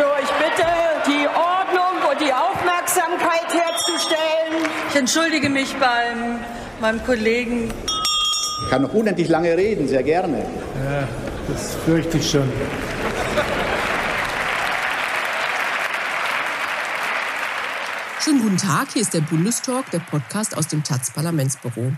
[0.00, 0.66] So, ich bitte,
[1.06, 4.66] die Ordnung und die Aufmerksamkeit herzustellen.
[4.88, 6.38] Ich entschuldige mich beim
[6.80, 7.70] meinem Kollegen.
[8.64, 10.38] Ich kann noch unendlich lange reden, sehr gerne.
[10.38, 11.06] Ja,
[11.52, 12.50] das fürchte ich schon.
[18.24, 21.92] Schönen guten Tag, hier ist der Bundestalk, der Podcast aus dem Taz-Parlamentsbüro.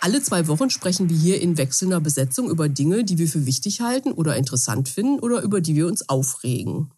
[0.00, 3.80] Alle zwei Wochen sprechen wir hier in wechselnder Besetzung über Dinge, die wir für wichtig
[3.80, 6.90] halten oder interessant finden oder über die wir uns aufregen.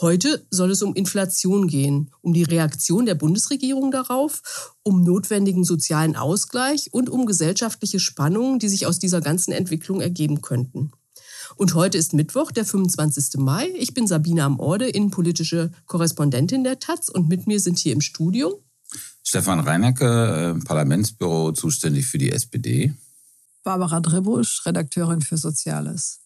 [0.00, 6.14] Heute soll es um Inflation gehen, um die Reaktion der Bundesregierung darauf, um notwendigen sozialen
[6.14, 10.92] Ausgleich und um gesellschaftliche Spannungen, die sich aus dieser ganzen Entwicklung ergeben könnten.
[11.56, 13.38] Und heute ist Mittwoch, der 25.
[13.40, 13.68] Mai.
[13.76, 18.00] Ich bin Sabine am Orde, innenpolitische Korrespondentin der Taz und mit mir sind hier im
[18.00, 18.62] Studio
[19.22, 22.94] Stefan Reinecke, äh, Parlamentsbüro zuständig für die SPD.
[23.62, 26.20] Barbara Dribusch, Redakteurin für Soziales.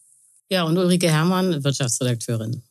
[0.48, 2.62] Ja, und Ulrike Herrmann, Wirtschaftsredakteurin.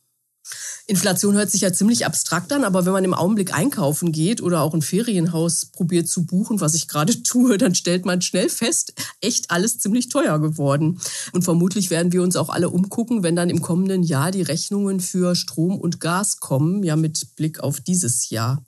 [0.86, 4.62] Inflation hört sich ja ziemlich abstrakt an, aber wenn man im Augenblick einkaufen geht oder
[4.62, 8.92] auch ein Ferienhaus probiert zu buchen, was ich gerade tue, dann stellt man schnell fest,
[9.20, 11.00] echt alles ziemlich teuer geworden.
[11.32, 15.00] Und vermutlich werden wir uns auch alle umgucken, wenn dann im kommenden Jahr die Rechnungen
[15.00, 18.64] für Strom und Gas kommen, ja mit Blick auf dieses Jahr.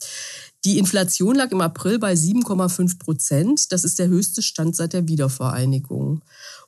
[0.64, 3.72] Die Inflation lag im April bei 7,5 Prozent.
[3.72, 6.22] Das ist der höchste Stand seit der Wiedervereinigung.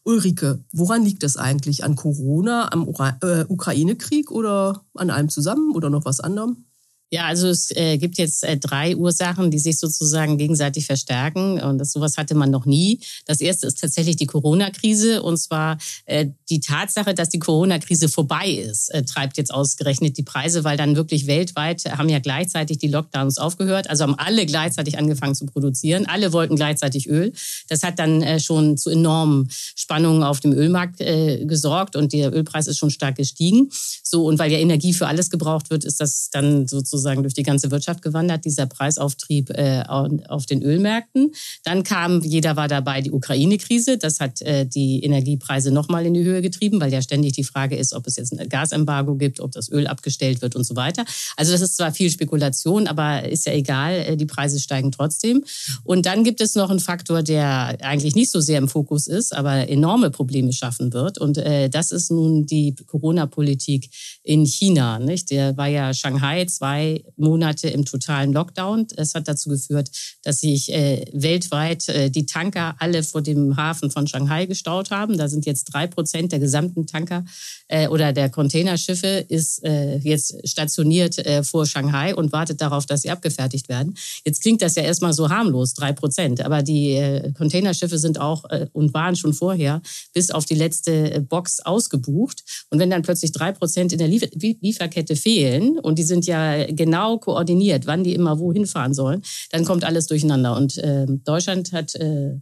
[0.05, 1.83] Ulrike, woran liegt das eigentlich?
[1.83, 2.87] An Corona, am
[3.23, 6.67] äh, Ukraine-Krieg oder an allem zusammen oder noch was anderem?
[7.13, 11.61] Ja, also es äh, gibt jetzt äh, drei Ursachen, die sich sozusagen gegenseitig verstärken.
[11.61, 12.99] Und das, sowas hatte man noch nie.
[13.27, 15.23] Das erste ist tatsächlich die Corona-Krise.
[15.23, 20.25] Und zwar äh, die Tatsache, dass die Corona-Krise vorbei ist, äh, treibt jetzt ausgerechnet die
[20.25, 23.89] Preise, weil dann wirklich weltweit haben ja gleichzeitig die Lockdowns aufgehört.
[23.89, 26.07] Also haben alle gleichzeitig angefangen zu produzieren.
[26.07, 27.33] Alle wollten gleichzeitig Öl.
[27.69, 32.35] Das hat dann äh, schon zu enormen Spannungen auf dem Ölmarkt äh, gesorgt und der
[32.35, 33.71] Ölpreis ist schon stark gestiegen.
[34.03, 37.35] So, und weil ja Energie für alles gebraucht wird, ist das dann sozusagen sozusagen durch
[37.35, 41.33] die ganze Wirtschaft gewandert, dieser Preisauftrieb äh, auf den Ölmärkten.
[41.65, 43.99] Dann kam, jeder war dabei, die Ukraine-Krise.
[43.99, 47.77] Das hat äh, die Energiepreise nochmal in die Höhe getrieben, weil ja ständig die Frage
[47.77, 51.05] ist, ob es jetzt ein Gasembargo gibt, ob das Öl abgestellt wird und so weiter.
[51.37, 55.45] Also das ist zwar viel Spekulation, aber ist ja egal, äh, die Preise steigen trotzdem.
[55.85, 59.35] Und dann gibt es noch einen Faktor, der eigentlich nicht so sehr im Fokus ist,
[59.35, 61.19] aber enorme Probleme schaffen wird.
[61.19, 63.91] Und das ist nun die Corona-Politik
[64.23, 64.99] in China.
[64.99, 65.31] Nicht?
[65.31, 66.86] Der war ja Shanghai zwei
[67.17, 68.87] Monate im totalen Lockdown.
[68.97, 69.91] Es hat dazu geführt,
[70.23, 75.19] dass sich äh, weltweit äh, die Tanker alle vor dem Hafen von Shanghai gestaut haben.
[75.19, 77.25] Da sind jetzt drei Prozent der gesamten Tanker
[77.69, 83.03] äh, oder der Containerschiffe ist äh, jetzt stationiert äh, vor Shanghai und wartet darauf, dass
[83.03, 83.95] sie abgefertigt werden.
[84.25, 88.45] Jetzt klingt das ja erstmal so harmlos, drei Prozent, aber die äh, Containerschiffe sind auch
[88.73, 89.81] und waren schon vorher
[90.13, 92.43] bis auf die letzte Box ausgebucht.
[92.71, 97.19] Und wenn dann plötzlich drei Prozent in der Lieferkette fehlen und die sind ja genau
[97.19, 100.57] koordiniert, wann die immer wohin fahren sollen, dann kommt alles durcheinander.
[100.57, 102.39] Und äh, Deutschland hat äh,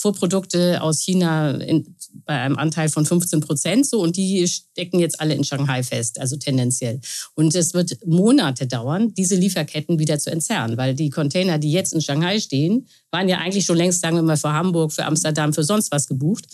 [0.00, 5.20] Vorprodukte aus China in, bei einem Anteil von 15 Prozent so und die stecken jetzt
[5.20, 7.00] alle in Shanghai fest, also tendenziell.
[7.34, 11.92] Und es wird Monate dauern, diese Lieferketten wieder zu entzerren, weil die Container, die jetzt
[11.92, 15.52] in Shanghai stehen, waren ja eigentlich schon längst, sagen wir mal, für Hamburg, für Amsterdam,
[15.52, 16.46] für sonst was gebucht.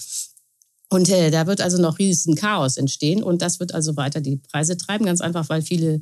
[0.89, 4.37] Und äh, da wird also noch riesen Chaos entstehen und das wird also weiter die
[4.37, 6.01] Preise treiben, ganz einfach, weil viele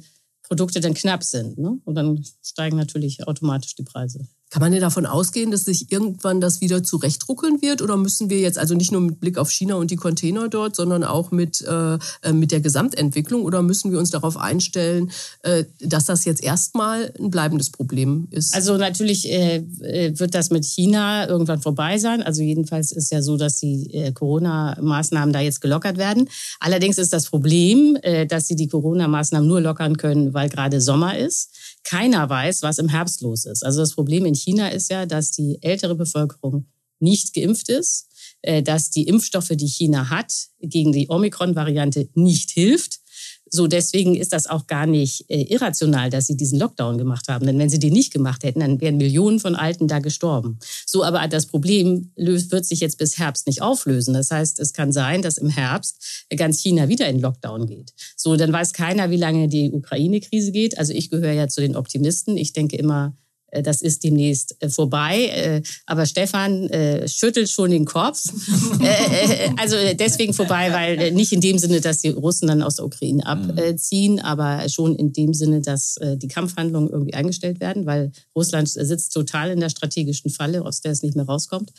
[0.52, 1.56] Produkte dann knapp sind.
[1.56, 1.78] Ne?
[1.86, 4.28] Und dann steigen natürlich automatisch die Preise.
[4.52, 7.80] Kann man denn davon ausgehen, dass sich irgendwann das wieder zurechtruckeln wird?
[7.80, 10.76] Oder müssen wir jetzt, also nicht nur mit Blick auf China und die Container dort,
[10.76, 13.44] sondern auch mit, äh, äh, mit der Gesamtentwicklung?
[13.44, 15.10] Oder müssen wir uns darauf einstellen,
[15.42, 18.54] äh, dass das jetzt erstmal ein bleibendes Problem ist?
[18.54, 22.22] Also natürlich äh, äh, wird das mit China irgendwann vorbei sein.
[22.22, 26.28] Also jedenfalls ist ja so, dass die äh, Corona-Maßnahmen da jetzt gelockert werden.
[26.60, 27.96] Allerdings ist das Problem,
[28.28, 31.48] dass sie die Corona-Maßnahmen nur lockern können, weil gerade Sommer ist.
[31.84, 33.64] Keiner weiß, was im Herbst los ist.
[33.64, 36.66] Also das Problem in China ist ja, dass die ältere Bevölkerung
[37.00, 38.08] nicht geimpft ist,
[38.42, 43.01] äh, dass die Impfstoffe, die China hat, gegen die Omikron-Variante nicht hilft
[43.54, 47.44] so, deswegen ist das auch gar nicht äh, irrational, dass sie diesen Lockdown gemacht haben.
[47.44, 50.58] Denn wenn sie den nicht gemacht hätten, dann wären Millionen von Alten da gestorben.
[50.86, 54.14] So, aber das Problem löst, wird sich jetzt bis Herbst nicht auflösen.
[54.14, 57.92] Das heißt, es kann sein, dass im Herbst ganz China wieder in Lockdown geht.
[58.16, 60.78] So, dann weiß keiner, wie lange die Ukraine-Krise geht.
[60.78, 62.38] Also ich gehöre ja zu den Optimisten.
[62.38, 63.21] Ich denke immer, äh,
[63.62, 65.26] das ist demnächst äh, vorbei.
[65.26, 66.68] Äh, aber Stefan
[67.06, 68.22] schüttelt schon den Kopf.
[69.58, 73.22] also deswegen vorbei, weil nicht in dem Sinne, dass die Russen dann aus der Ukraine
[73.24, 73.58] mhm.
[73.58, 79.12] abziehen, aber schon in dem Sinne, dass die Kampfhandlungen irgendwie eingestellt werden, weil Russland sitzt
[79.12, 81.72] total in der strategischen Falle, aus der es nicht mehr rauskommt.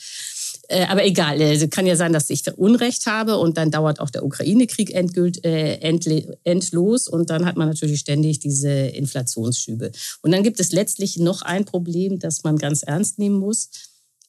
[0.70, 4.10] Äh, aber egal, es kann ja sein, dass ich Unrecht habe und dann dauert auch
[4.10, 5.76] der Ukraine-Krieg endgült, äh,
[6.44, 9.92] endlos und dann hat man natürlich ständig diese Inflationsschübe.
[10.22, 13.70] Und dann gibt es letztlich noch ein Problem, das man ganz ernst nehmen muss.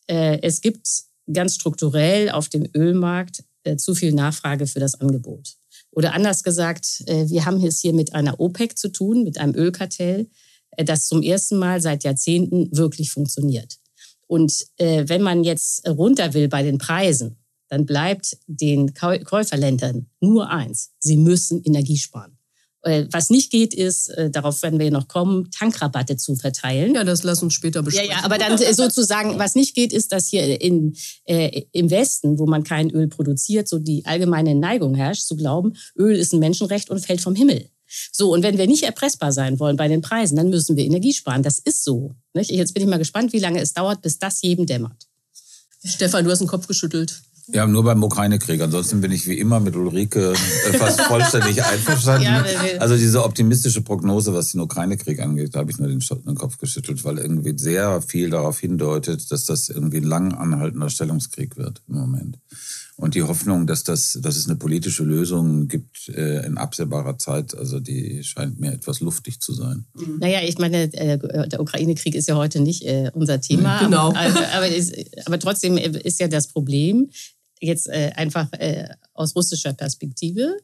[0.09, 0.89] Äh, es gibt
[1.33, 5.55] ganz strukturell auf dem Ölmarkt äh, zu viel Nachfrage für das Angebot.
[5.93, 9.55] Oder anders gesagt, äh, wir haben es hier mit einer OPEC zu tun, mit einem
[9.55, 10.29] Ölkartell,
[10.73, 13.79] äh, das zum ersten Mal seit Jahrzehnten wirklich funktioniert.
[14.26, 17.37] Und äh, wenn man jetzt runter will bei den Preisen,
[17.69, 20.93] dann bleibt den Käuferländern nur eins.
[20.99, 22.38] Sie müssen Energie sparen.
[22.85, 26.94] Äh, was nicht geht, ist, äh, darauf werden wir noch kommen, Tankrabatte zu verteilen.
[26.94, 28.11] Ja, das lass uns später besprechen.
[28.11, 30.94] Ja, ja, aber dann sozusagen, was nicht geht, ist, dass hier in,
[31.25, 35.73] äh, im Westen, wo man kein Öl produziert, so die allgemeine Neigung herrscht, zu glauben,
[35.97, 37.70] Öl ist ein Menschenrecht und fällt vom Himmel.
[38.12, 41.12] So, und wenn wir nicht erpressbar sein wollen bei den Preisen, dann müssen wir Energie
[41.12, 41.43] sparen.
[41.43, 42.14] Das ist so.
[42.32, 42.50] Nicht?
[42.50, 45.06] Jetzt bin ich mal gespannt, wie lange es dauert, bis das jedem dämmert.
[45.85, 47.23] Stefan, du hast den Kopf geschüttelt.
[47.49, 48.62] Ja, nur beim Ukraine-Krieg.
[48.62, 52.25] Ansonsten bin ich wie immer mit Ulrike äh, fast vollständig einverstanden.
[52.25, 52.44] Ja,
[52.79, 56.56] also diese optimistische Prognose, was den Ukraine-Krieg angeht, da habe ich nur den, den, Kopf
[56.56, 61.82] geschüttelt, weil irgendwie sehr viel darauf hindeutet, dass das irgendwie ein lang anhaltender Stellungskrieg wird
[61.87, 62.38] im Moment.
[62.96, 67.56] Und die Hoffnung, dass, das, dass es eine politische Lösung gibt äh, in absehbarer Zeit,
[67.56, 69.85] also die scheint mir etwas luftig zu sein.
[69.94, 70.19] Mhm.
[70.20, 73.79] Naja, ich meine, äh, der Ukraine-Krieg ist ja heute nicht äh, unser Thema.
[73.85, 74.14] Genau.
[74.14, 74.94] Aber, aber, ist,
[75.26, 77.11] aber, trotzdem ist ja das Problem,
[77.61, 80.56] jetzt äh, einfach äh, aus russischer Perspektive,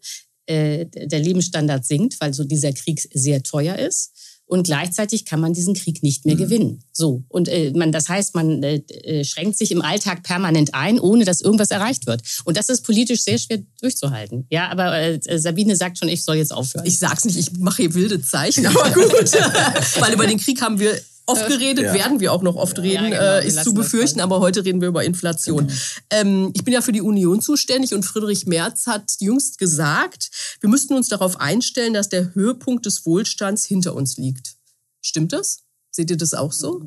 [0.47, 4.13] äh, der Lebensstandard sinkt, weil so dieser Krieg sehr teuer ist
[4.51, 6.41] und gleichzeitig kann man diesen Krieg nicht mehr mhm.
[6.41, 6.85] gewinnen.
[6.93, 10.99] So und äh, man, das heißt, man äh, äh, schränkt sich im Alltag permanent ein,
[10.99, 12.23] ohne dass irgendwas erreicht wird.
[12.45, 14.47] Und das ist politisch sehr schwer durchzuhalten.
[14.51, 16.85] Ja, aber äh, Sabine sagt schon, ich soll jetzt aufhören.
[16.85, 19.33] Ich sag's nicht, ich mache hier wilde Zeichen, aber gut,
[20.01, 21.95] weil über den Krieg haben wir oft geredet, ja.
[21.95, 23.23] werden wir auch noch oft reden, ja, genau.
[23.23, 25.67] äh, ist zu befürchten, aber heute reden wir über Inflation.
[25.67, 25.79] Genau.
[26.11, 30.31] Ähm, ich bin ja für die Union zuständig und Friedrich Merz hat jüngst gesagt,
[30.61, 34.57] wir müssten uns darauf einstellen, dass der Höhepunkt des Wohlstands hinter uns liegt.
[35.03, 35.63] Stimmt das?
[35.91, 36.87] Seht ihr das auch so?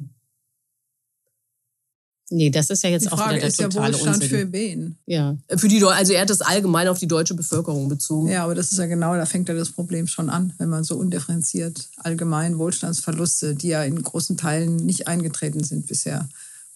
[2.30, 4.30] Nee, das ist ja jetzt die Frage auch wieder der ist totale ja Wohlstand Unsinn.
[4.30, 4.96] für wen?
[5.06, 5.38] Ja.
[5.56, 8.30] Für die, also er hat das allgemein auf die deutsche Bevölkerung bezogen.
[8.30, 10.84] Ja, aber das ist ja genau, da fängt ja das Problem schon an, wenn man
[10.84, 16.28] so undifferenziert allgemein Wohlstandsverluste, die ja in großen Teilen nicht eingetreten sind bisher,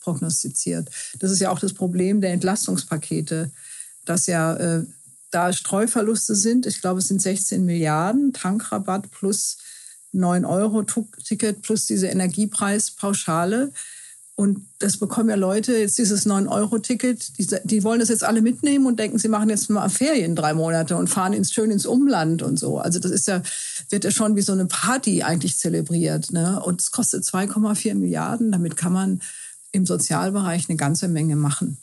[0.01, 0.89] prognostiziert.
[1.19, 3.49] Das ist ja auch das Problem der Entlastungspakete,
[4.05, 4.85] dass ja äh,
[5.31, 6.65] da Streuverluste sind.
[6.65, 9.57] Ich glaube, es sind 16 Milliarden, Tankrabatt plus
[10.11, 13.71] 9 Euro Ticket plus diese Energiepreispauschale.
[14.39, 18.85] Und das bekommen ja Leute, jetzt dieses 9-Euro-Ticket, die, die, wollen das jetzt alle mitnehmen
[18.85, 22.43] und denken, sie machen jetzt mal Ferien drei Monate und fahren ins, schön ins Umland
[22.43, 22.77] und so.
[22.77, 23.41] Also das ist ja,
[23.89, 26.31] wird ja schon wie so eine Party eigentlich zelebriert.
[26.33, 26.61] Ne?
[26.63, 28.51] Und es kostet 2,4 Milliarden.
[28.51, 29.21] Damit kann man
[29.71, 31.79] im Sozialbereich eine ganze Menge machen.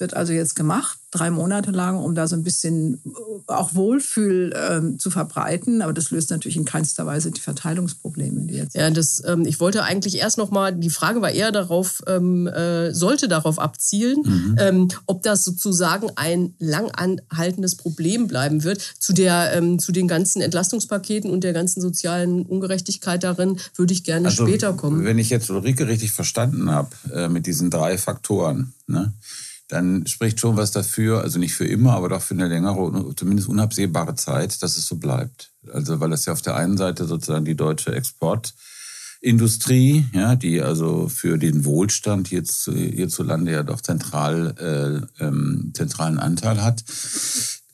[0.00, 4.54] Wird also jetzt gemacht drei Monate lang, um da so ein bisschen äh, auch Wohlfühl
[4.56, 5.82] ähm, zu verbreiten.
[5.82, 8.76] Aber das löst natürlich in keinster Weise die Verteilungsprobleme, die jetzt.
[8.76, 12.46] Ja, das, ähm, ich wollte eigentlich erst noch mal, die Frage war eher darauf, ähm,
[12.46, 14.56] äh, sollte darauf abzielen, mhm.
[14.58, 18.80] ähm, ob das sozusagen ein lang anhaltendes Problem bleiben wird.
[18.98, 24.04] Zu, der, ähm, zu den ganzen Entlastungspaketen und der ganzen sozialen Ungerechtigkeit darin würde ich
[24.04, 25.04] gerne also, später kommen.
[25.04, 29.12] Wenn ich jetzt Ulrike richtig verstanden habe, äh, mit diesen drei Faktoren, ne?
[29.70, 33.48] Dann spricht schon was dafür, also nicht für immer, aber doch für eine längere, zumindest
[33.48, 35.52] unabsehbare Zeit, dass es so bleibt.
[35.72, 41.08] Also weil es ja auf der einen Seite sozusagen die deutsche Exportindustrie, ja, die also
[41.08, 46.82] für den Wohlstand hierzulande ja doch zentral, äh, ähm, zentralen Anteil hat.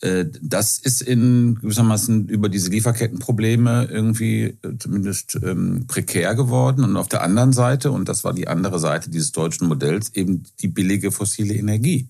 [0.00, 6.84] Äh, das ist in gewissermaßen über diese Lieferkettenprobleme irgendwie äh, zumindest ähm, prekär geworden.
[6.84, 10.44] Und auf der anderen Seite, und das war die andere Seite dieses deutschen Modells, eben
[10.60, 12.08] die billige fossile Energie.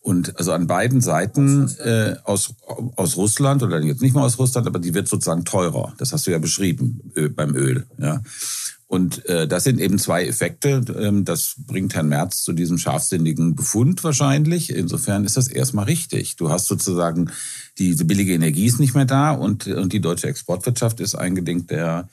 [0.00, 2.54] Und also an beiden Seiten äh, aus,
[2.96, 5.94] aus Russland, oder jetzt nicht mal aus Russland, aber die wird sozusagen teurer.
[5.98, 7.86] Das hast du ja beschrieben beim Öl.
[7.98, 8.20] Ja.
[8.92, 10.84] Und äh, das sind eben zwei Effekte.
[11.00, 14.68] Ähm, das bringt Herrn Merz zu diesem scharfsinnigen Befund wahrscheinlich.
[14.68, 16.36] Insofern ist das erstmal richtig.
[16.36, 17.30] Du hast sozusagen
[17.78, 22.10] diese billige Energie ist nicht mehr da und, und die deutsche Exportwirtschaft ist eingedingt der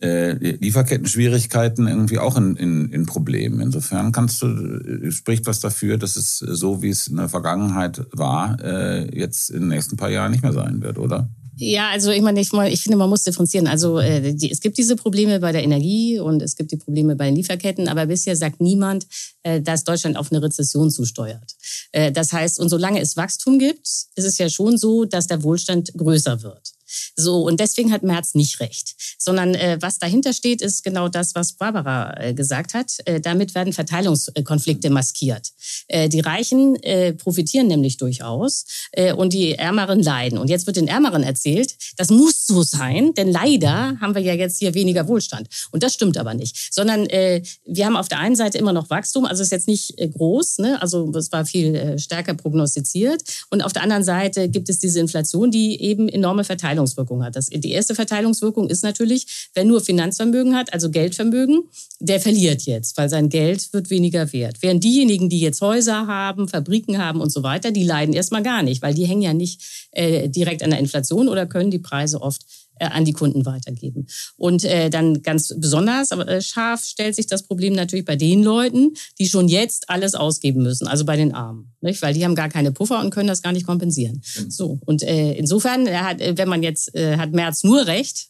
[0.00, 3.60] äh, Lieferketten-Schwierigkeiten irgendwie auch in, in, in Problemen.
[3.60, 8.56] Insofern kannst du, spricht was dafür, dass es so, wie es in der Vergangenheit war,
[8.64, 11.28] äh, jetzt in den nächsten paar Jahren nicht mehr sein wird, oder?
[11.58, 13.66] Ja, also ich meine, ich, ich finde, man muss differenzieren.
[13.66, 17.16] Also äh, die, es gibt diese Probleme bei der Energie und es gibt die Probleme
[17.16, 19.06] bei den Lieferketten, aber bisher sagt niemand,
[19.42, 21.56] äh, dass Deutschland auf eine Rezession zusteuert.
[21.92, 25.42] Äh, das heißt, und solange es Wachstum gibt, ist es ja schon so, dass der
[25.42, 26.75] Wohlstand größer wird.
[27.16, 28.94] So, und deswegen hat Merz nicht recht.
[29.18, 32.92] Sondern äh, was dahinter steht, ist genau das, was Barbara äh, gesagt hat.
[33.04, 35.52] Äh, damit werden Verteilungskonflikte maskiert.
[35.88, 40.38] Äh, die Reichen äh, profitieren nämlich durchaus äh, und die Ärmeren leiden.
[40.38, 44.34] Und jetzt wird den Ärmeren erzählt, das muss so sein, denn leider haben wir ja
[44.34, 45.48] jetzt hier weniger Wohlstand.
[45.72, 46.72] Und das stimmt aber nicht.
[46.72, 50.58] Sondern wir haben auf der einen Seite immer noch Wachstum, also ist jetzt nicht groß,
[50.58, 50.80] ne?
[50.80, 53.22] also es war viel stärker prognostiziert.
[53.50, 56.44] Und auf der anderen Seite gibt es diese Inflation, die eben enorme
[56.86, 57.36] Verteilungswirkung hat.
[57.36, 61.64] Das, die erste Verteilungswirkung ist natürlich, wer nur Finanzvermögen hat, also Geldvermögen,
[62.00, 64.58] der verliert jetzt, weil sein Geld wird weniger wert.
[64.60, 68.62] Während diejenigen, die jetzt Häuser haben, Fabriken haben und so weiter, die leiden erstmal gar
[68.62, 72.20] nicht, weil die hängen ja nicht äh, direkt an der Inflation oder können die Preise
[72.20, 72.42] oft
[72.78, 74.06] an die Kunden weitergeben.
[74.36, 78.42] Und äh, dann ganz besonders aber äh, scharf stellt sich das Problem natürlich bei den
[78.42, 82.02] Leuten, die schon jetzt alles ausgeben müssen, also bei den Armen, nicht?
[82.02, 84.22] weil die haben gar keine Puffer und können das gar nicht kompensieren.
[84.48, 88.28] So und äh, insofern hat, äh, wenn man jetzt äh, hat Merz nur recht,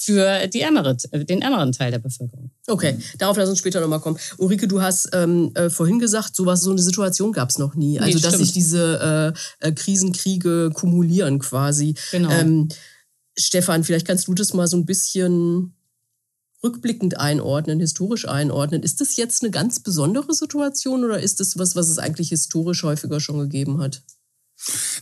[0.00, 2.52] für die ärmere, den ärmeren Teil der Bevölkerung.
[2.68, 4.16] Okay, darauf lass uns später nochmal kommen.
[4.38, 7.98] Ulrike, du hast ähm, äh, vorhin gesagt, sowas, so eine Situation gab es noch nie.
[7.98, 11.94] Also, nee, dass sich diese äh, Krisenkriege kumulieren quasi.
[12.12, 12.30] Genau.
[12.30, 12.68] Ähm,
[13.38, 15.74] Stefan, vielleicht kannst du das mal so ein bisschen
[16.62, 18.82] rückblickend einordnen, historisch einordnen.
[18.82, 22.82] Ist das jetzt eine ganz besondere Situation oder ist das was, was es eigentlich historisch
[22.82, 24.02] häufiger schon gegeben hat?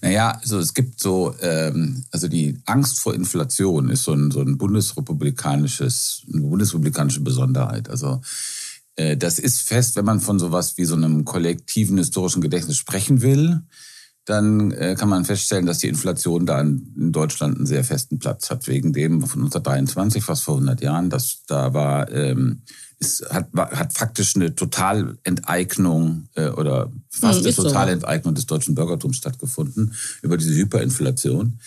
[0.02, 4.40] Naja, also es gibt so, ähm, also die Angst vor Inflation ist so ein, so
[4.40, 7.88] ein bundesrepublikanisches, eine bundesrepublikanische Besonderheit.
[7.88, 8.20] Also
[8.96, 13.22] äh, das ist fest, wenn man von sowas wie so einem kollektiven historischen Gedächtnis sprechen
[13.22, 13.62] will
[14.26, 18.50] dann äh, kann man feststellen, dass die Inflation da in, Deutschland einen sehr festen Platz
[18.50, 21.10] hat, wegen dem von 1923, fast vor 100 Jahren.
[21.10, 22.62] Das da war, ähm,
[22.98, 29.94] ist, hat, hat faktisch eine Totalenteignung äh, oder fast eine Totalenteignung des deutschen Bürgertums stattgefunden
[30.22, 31.60] über diese Hyperinflation.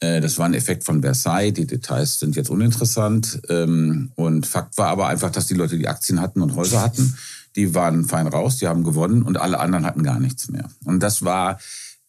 [0.00, 1.52] Äh, das war ein Effekt von Versailles.
[1.52, 3.42] Die Details sind jetzt uninteressant.
[3.50, 7.14] Ähm, und Fakt war aber einfach, dass die Leute, die Aktien hatten und Häuser hatten,
[7.56, 10.70] die waren fein raus, die haben gewonnen und alle anderen hatten gar nichts mehr.
[10.84, 11.58] Und das war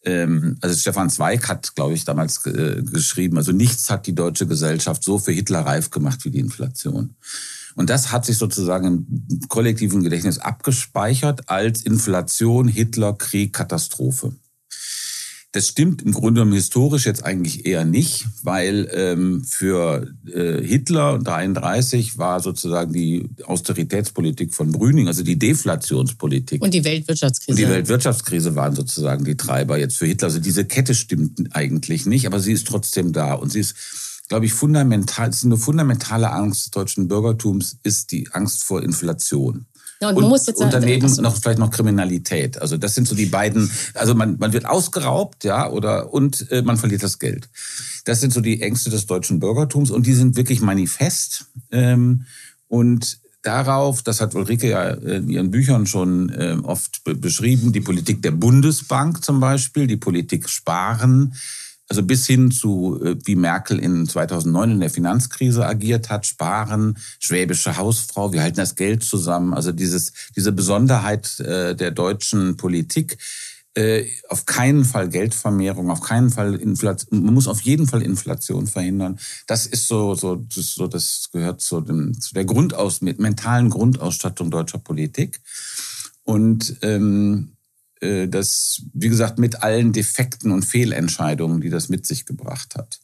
[0.04, 4.46] ähm, also Stefan Zweig hat, glaube ich, damals äh, geschrieben, also nichts hat die deutsche
[4.46, 7.14] Gesellschaft so für Hitler reif gemacht wie die Inflation.
[7.74, 14.34] Und das hat sich sozusagen im kollektiven Gedächtnis abgespeichert als Inflation, Hitler, Krieg, Katastrophe.
[15.54, 21.18] Das stimmt im Grunde genommen historisch jetzt eigentlich eher nicht, weil ähm, für äh, Hitler
[21.18, 26.62] 33 war sozusagen die Austeritätspolitik von Brüning, also die Deflationspolitik.
[26.62, 27.50] Und die Weltwirtschaftskrise.
[27.50, 30.28] Und die Weltwirtschaftskrise waren sozusagen die Treiber jetzt für Hitler.
[30.28, 33.34] Also diese Kette stimmt eigentlich nicht, aber sie ist trotzdem da.
[33.34, 33.74] Und sie ist,
[34.28, 38.82] glaube ich, fundamental, es ist eine fundamentale Angst des deutschen Bürgertums, ist die Angst vor
[38.82, 39.66] Inflation.
[40.02, 42.60] Ja, und, und, und daneben also, noch vielleicht noch Kriminalität.
[42.60, 43.70] Also das sind so die beiden.
[43.94, 47.48] Also man, man wird ausgeraubt, ja, oder und äh, man verliert das Geld.
[48.04, 51.46] Das sind so die Ängste des deutschen Bürgertums und die sind wirklich manifest.
[51.70, 52.26] Ähm,
[52.66, 58.22] und darauf, das hat Ulrike ja in ihren Büchern schon äh, oft beschrieben, die Politik
[58.22, 61.34] der Bundesbank zum Beispiel, die Politik Sparen,
[61.88, 66.96] also bis hin zu, äh, wie Merkel in 2009 in der Finanzkrise agiert hat, Sparen,
[67.18, 69.52] schwäbische Hausfrau, wir halten das Geld zusammen.
[69.54, 73.18] Also dieses, diese Besonderheit äh, der deutschen Politik,
[73.74, 78.66] äh, auf keinen Fall Geldvermehrung, auf keinen Fall Inflation, man muss auf jeden Fall Inflation
[78.66, 79.18] verhindern.
[79.46, 84.50] Das ist so, so, das, so, das gehört zu, dem, zu der Grundaus, mentalen Grundausstattung
[84.50, 85.40] deutscher Politik.
[86.24, 87.51] Und ähm, äh,
[88.28, 93.00] das, wie gesagt, mit allen Defekten und Fehlentscheidungen, die das mit sich gebracht hat.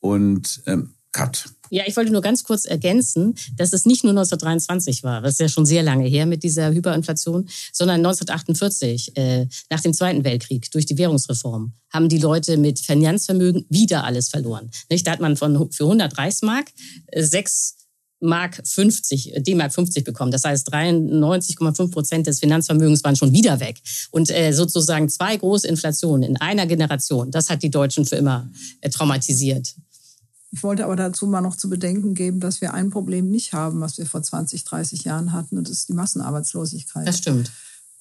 [0.00, 1.44] Und ähm, Cut.
[1.70, 5.40] Ja, ich wollte nur ganz kurz ergänzen, dass es nicht nur 1923 war, das ist
[5.40, 10.70] ja schon sehr lange her mit dieser Hyperinflation, sondern 1948, äh, nach dem Zweiten Weltkrieg,
[10.70, 14.70] durch die Währungsreform, haben die Leute mit Finanzvermögen wieder alles verloren.
[14.90, 15.06] Nicht?
[15.06, 16.66] Da hat man von, für 100 Reichsmark
[17.06, 17.76] äh, sechs
[18.22, 20.30] Mark 50, D-Mark 50 bekommen.
[20.30, 23.80] Das heißt, 93,5 Prozent des Finanzvermögens waren schon wieder weg.
[24.10, 28.48] Und äh, sozusagen zwei große Inflationen in einer Generation, das hat die Deutschen für immer
[28.80, 29.74] äh, traumatisiert.
[30.52, 33.80] Ich wollte aber dazu mal noch zu bedenken geben, dass wir ein Problem nicht haben,
[33.80, 37.08] was wir vor 20, 30 Jahren hatten, und das ist die Massenarbeitslosigkeit.
[37.08, 37.50] Das stimmt.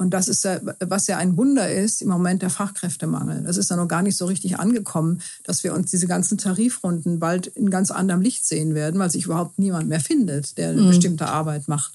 [0.01, 3.43] Und das ist ja, was ja ein Wunder ist, im Moment der Fachkräftemangel.
[3.43, 7.19] Das ist ja noch gar nicht so richtig angekommen, dass wir uns diese ganzen Tarifrunden
[7.19, 10.81] bald in ganz anderem Licht sehen werden, weil sich überhaupt niemand mehr findet, der eine
[10.81, 10.87] mhm.
[10.87, 11.93] bestimmte Arbeit macht.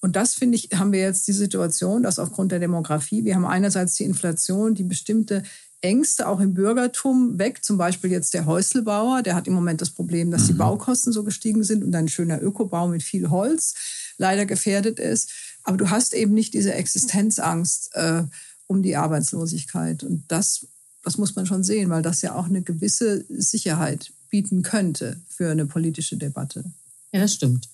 [0.00, 3.44] Und das finde ich, haben wir jetzt die Situation, dass aufgrund der Demografie, wir haben
[3.44, 5.42] einerseits die Inflation, die bestimmte
[5.80, 7.64] Ängste auch im Bürgertum weg.
[7.64, 10.58] Zum Beispiel jetzt der Häuselbauer, der hat im Moment das Problem, dass die mhm.
[10.58, 13.74] Baukosten so gestiegen sind und ein schöner Ökobau mit viel Holz
[14.16, 15.32] leider gefährdet ist.
[15.64, 18.24] Aber du hast eben nicht diese Existenzangst äh,
[18.66, 20.02] um die Arbeitslosigkeit.
[20.02, 20.66] Und das,
[21.02, 25.50] das muss man schon sehen, weil das ja auch eine gewisse Sicherheit bieten könnte für
[25.50, 26.64] eine politische Debatte.
[27.12, 27.68] Ja, das stimmt.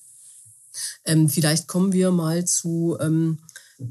[1.05, 3.39] Ähm, vielleicht kommen wir mal zu ähm,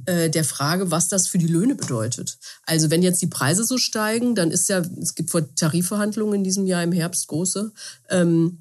[0.05, 2.37] äh, der Frage, was das für die Löhne bedeutet.
[2.65, 6.43] Also wenn jetzt die Preise so steigen, dann ist ja, es gibt vor Tarifverhandlungen in
[6.43, 7.71] diesem Jahr im Herbst große,
[8.09, 8.59] ähm,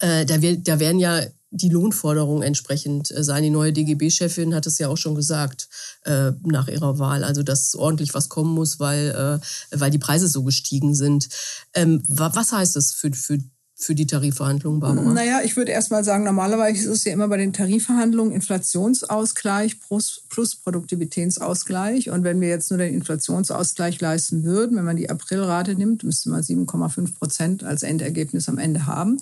[0.00, 3.42] äh, da, wird, da werden ja die Lohnforderungen entsprechend äh, sein.
[3.42, 5.68] Die neue DGB-Chefin hat es ja auch schon gesagt
[6.04, 9.40] äh, nach ihrer Wahl, also dass ordentlich was kommen muss, weil,
[9.72, 11.28] äh, weil die Preise so gestiegen sind.
[11.74, 13.38] Ähm, was heißt das für, für
[13.78, 15.12] für die Tarifverhandlungen, Barbara?
[15.12, 19.80] Naja, ich würde erst mal sagen, normalerweise ist es ja immer bei den Tarifverhandlungen Inflationsausgleich
[19.80, 22.08] plus, plus Produktivitätsausgleich.
[22.08, 26.30] Und wenn wir jetzt nur den Inflationsausgleich leisten würden, wenn man die Aprilrate nimmt, müsste
[26.30, 29.18] man 7,5 Prozent als Endergebnis am Ende haben.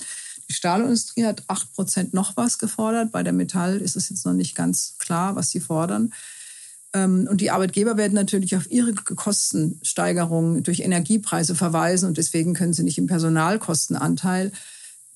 [0.49, 3.13] Die Stahlindustrie hat 8 Prozent noch was gefordert.
[3.13, 6.13] Bei der Metall ist es jetzt noch nicht ganz klar, was sie fordern.
[6.95, 12.73] Ähm, und die Arbeitgeber werden natürlich auf ihre Kostensteigerungen durch Energiepreise verweisen und deswegen können
[12.73, 14.53] sie nicht im Personalkostenanteil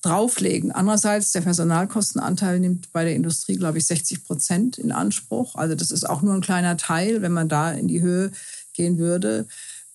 [0.01, 0.71] drauflegen.
[0.71, 5.55] Andererseits, der Personalkostenanteil nimmt bei der Industrie, glaube ich, 60 Prozent in Anspruch.
[5.55, 8.31] Also das ist auch nur ein kleiner Teil, wenn man da in die Höhe
[8.73, 9.45] gehen würde.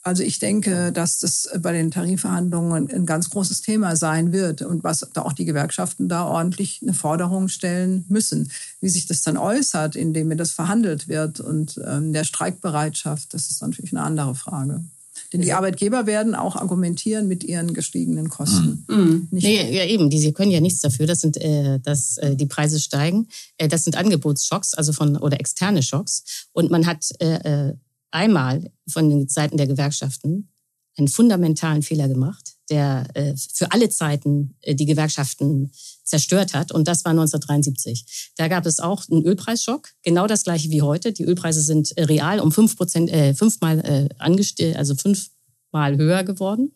[0.04, 4.84] Also ich denke, dass das bei den Tarifverhandlungen ein ganz großes Thema sein wird und
[4.84, 8.50] was da auch die Gewerkschaften da ordentlich eine Forderung stellen müssen.
[8.82, 13.49] Wie sich das dann äußert, indem mir das verhandelt wird und ähm, der Streikbereitschaft, das
[13.49, 14.84] ist natürlich eine andere Frage.
[15.32, 18.84] Denn die Arbeitgeber werden auch argumentieren mit ihren gestiegenen Kosten.
[18.88, 18.96] Mhm.
[18.96, 19.28] mhm.
[19.30, 22.46] Nee, ja, eben, die sie können ja nichts dafür, dass, sind, äh, dass äh, die
[22.46, 23.26] Preise steigen.
[23.56, 26.46] Äh, das sind Angebotsschocks, also von oder externe Schocks.
[26.52, 27.75] Und man hat äh, äh
[28.14, 30.49] einmal von den Seiten der Gewerkschaften
[30.97, 35.73] einen fundamentalen Fehler gemacht, der äh, für alle Zeiten äh, die Gewerkschaften
[36.04, 36.71] zerstört hat.
[36.71, 38.33] Und das war 1973.
[38.37, 41.12] Da gab es auch einen Ölpreisschock, genau das gleiche wie heute.
[41.12, 46.23] Die Ölpreise sind äh, real um fünf Prozent, äh, fünfmal äh, angestellt, also fünfmal höher
[46.23, 46.73] geworden.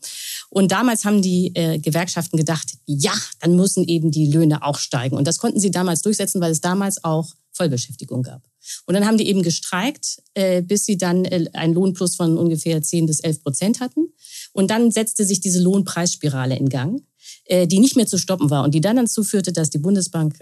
[0.51, 5.17] Und damals haben die äh, Gewerkschaften gedacht, ja, dann müssen eben die Löhne auch steigen.
[5.17, 8.43] Und das konnten sie damals durchsetzen, weil es damals auch Vollbeschäftigung gab.
[8.87, 12.81] Und dann haben die eben gestreikt, äh, bis sie dann äh, einen Lohnplus von ungefähr
[12.81, 14.13] 10 bis 11 Prozent hatten.
[14.53, 17.03] Und dann setzte sich diese Lohnpreisspirale in Gang,
[17.45, 20.39] äh, die nicht mehr zu stoppen war und die dann dazu führte, dass die Bundesbank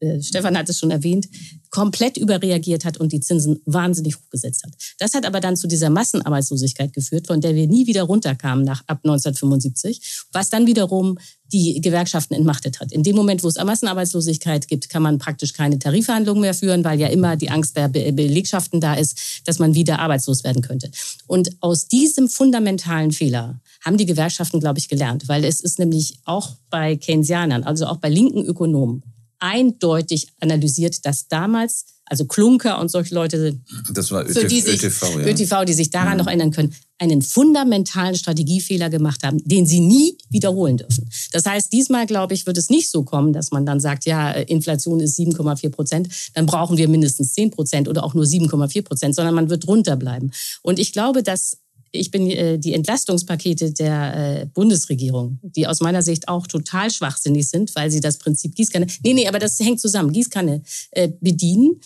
[0.00, 1.28] äh, äh, Stefan hat es schon erwähnt,
[1.70, 4.72] komplett überreagiert hat und die Zinsen wahnsinnig hochgesetzt hat.
[4.98, 8.82] Das hat aber dann zu dieser Massenarbeitslosigkeit geführt, von der wir nie wieder runterkamen nach
[8.86, 11.18] ab 1975, was dann wiederum
[11.52, 12.92] die Gewerkschaften entmachtet hat.
[12.92, 16.98] In dem Moment, wo es Massenarbeitslosigkeit gibt, kann man praktisch keine Tarifverhandlungen mehr führen, weil
[16.98, 20.90] ja immer die Angst der Belegschaften da ist, dass man wieder arbeitslos werden könnte.
[21.26, 26.18] Und aus diesem fundamentalen Fehler haben die Gewerkschaften, glaube ich, gelernt, weil es ist nämlich
[26.24, 29.02] auch bei Keynesianern, also auch bei linken Ökonomen,
[29.38, 33.58] eindeutig analysiert, dass damals, also Klunker und solche Leute,
[33.92, 35.26] das war ÖTV, die sich, ÖTV, ja.
[35.26, 36.18] ÖTV, die sich daran mhm.
[36.18, 41.08] noch erinnern können, einen fundamentalen Strategiefehler gemacht haben, den sie nie wiederholen dürfen.
[41.32, 44.30] Das heißt, diesmal, glaube ich, wird es nicht so kommen, dass man dann sagt, ja,
[44.30, 49.14] Inflation ist 7,4 Prozent, dann brauchen wir mindestens 10 Prozent oder auch nur 7,4 Prozent,
[49.14, 50.30] sondern man wird drunter bleiben.
[50.62, 51.58] Und ich glaube, dass
[51.92, 57.48] ich bin äh, die Entlastungspakete der äh, Bundesregierung, die aus meiner Sicht auch total schwachsinnig
[57.48, 61.80] sind, weil sie das Prinzip Gießkanne, nee, nee, aber das hängt zusammen, Gießkanne äh, bedienen,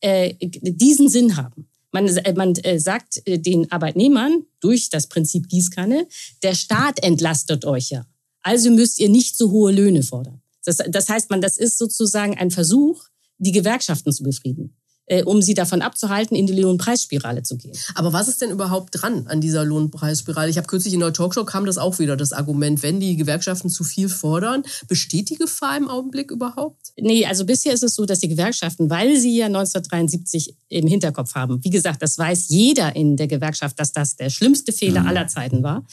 [0.00, 1.68] äh, diesen Sinn haben.
[1.92, 6.06] Man, äh, man äh, sagt äh, den Arbeitnehmern durch das Prinzip Gießkanne,
[6.42, 8.06] der Staat entlastet euch ja.
[8.42, 10.40] Also müsst ihr nicht so hohe Löhne fordern.
[10.64, 13.04] Das, das heißt, man, das ist sozusagen ein Versuch,
[13.38, 14.76] die Gewerkschaften zu befrieden
[15.24, 17.76] um sie davon abzuhalten, in die Lohnpreisspirale zu gehen.
[17.94, 20.48] Aber was ist denn überhaupt dran an dieser Lohnpreisspirale?
[20.48, 23.68] Ich habe kürzlich in der Talkshow kam das auch wieder, das Argument, wenn die Gewerkschaften
[23.68, 26.92] zu viel fordern, besteht die Gefahr im Augenblick überhaupt?
[26.96, 31.34] Nee, also bisher ist es so, dass die Gewerkschaften, weil sie ja 1973 im Hinterkopf
[31.34, 35.08] haben, wie gesagt, das weiß jeder in der Gewerkschaft, dass das der schlimmste Fehler mhm.
[35.08, 35.84] aller Zeiten war,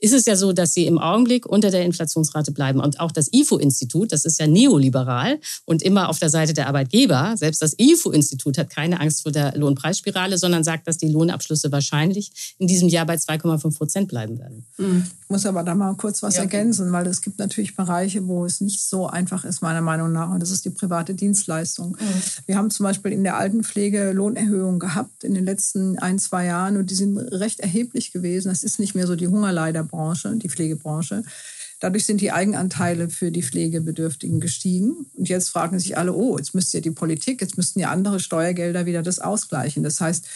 [0.00, 2.80] ist es ja so, dass sie im Augenblick unter der Inflationsrate bleiben.
[2.80, 7.34] Und auch das IFO-Institut, das ist ja neoliberal und immer auf der Seite der Arbeitgeber,
[7.36, 12.54] selbst das IFO-Institut hat keine Angst vor der Lohnpreisspirale, sondern sagt, dass die Lohnabschlüsse wahrscheinlich
[12.58, 14.66] in diesem Jahr bei 2,5 Prozent bleiben werden.
[14.78, 15.04] Mhm.
[15.22, 16.42] Ich muss aber da mal kurz was ja.
[16.42, 20.30] ergänzen, weil es gibt natürlich Bereiche, wo es nicht so einfach ist, meiner Meinung nach.
[20.30, 21.96] Und das ist die private Dienstleistung.
[22.00, 22.22] Mhm.
[22.46, 26.76] Wir haben zum Beispiel in der Altenpflege Lohnerhöhungen gehabt in den letzten ein, zwei Jahren
[26.76, 28.48] und die sind recht erheblich gewesen.
[28.48, 31.22] Das ist nicht mehr so die Hungerleider Branche, die Pflegebranche.
[31.80, 35.06] Dadurch sind die Eigenanteile für die Pflegebedürftigen gestiegen.
[35.14, 38.20] Und jetzt fragen sich alle, oh, jetzt müsste ja die Politik, jetzt müssten ja andere
[38.20, 39.82] Steuergelder wieder das ausgleichen.
[39.82, 40.26] Das heißt,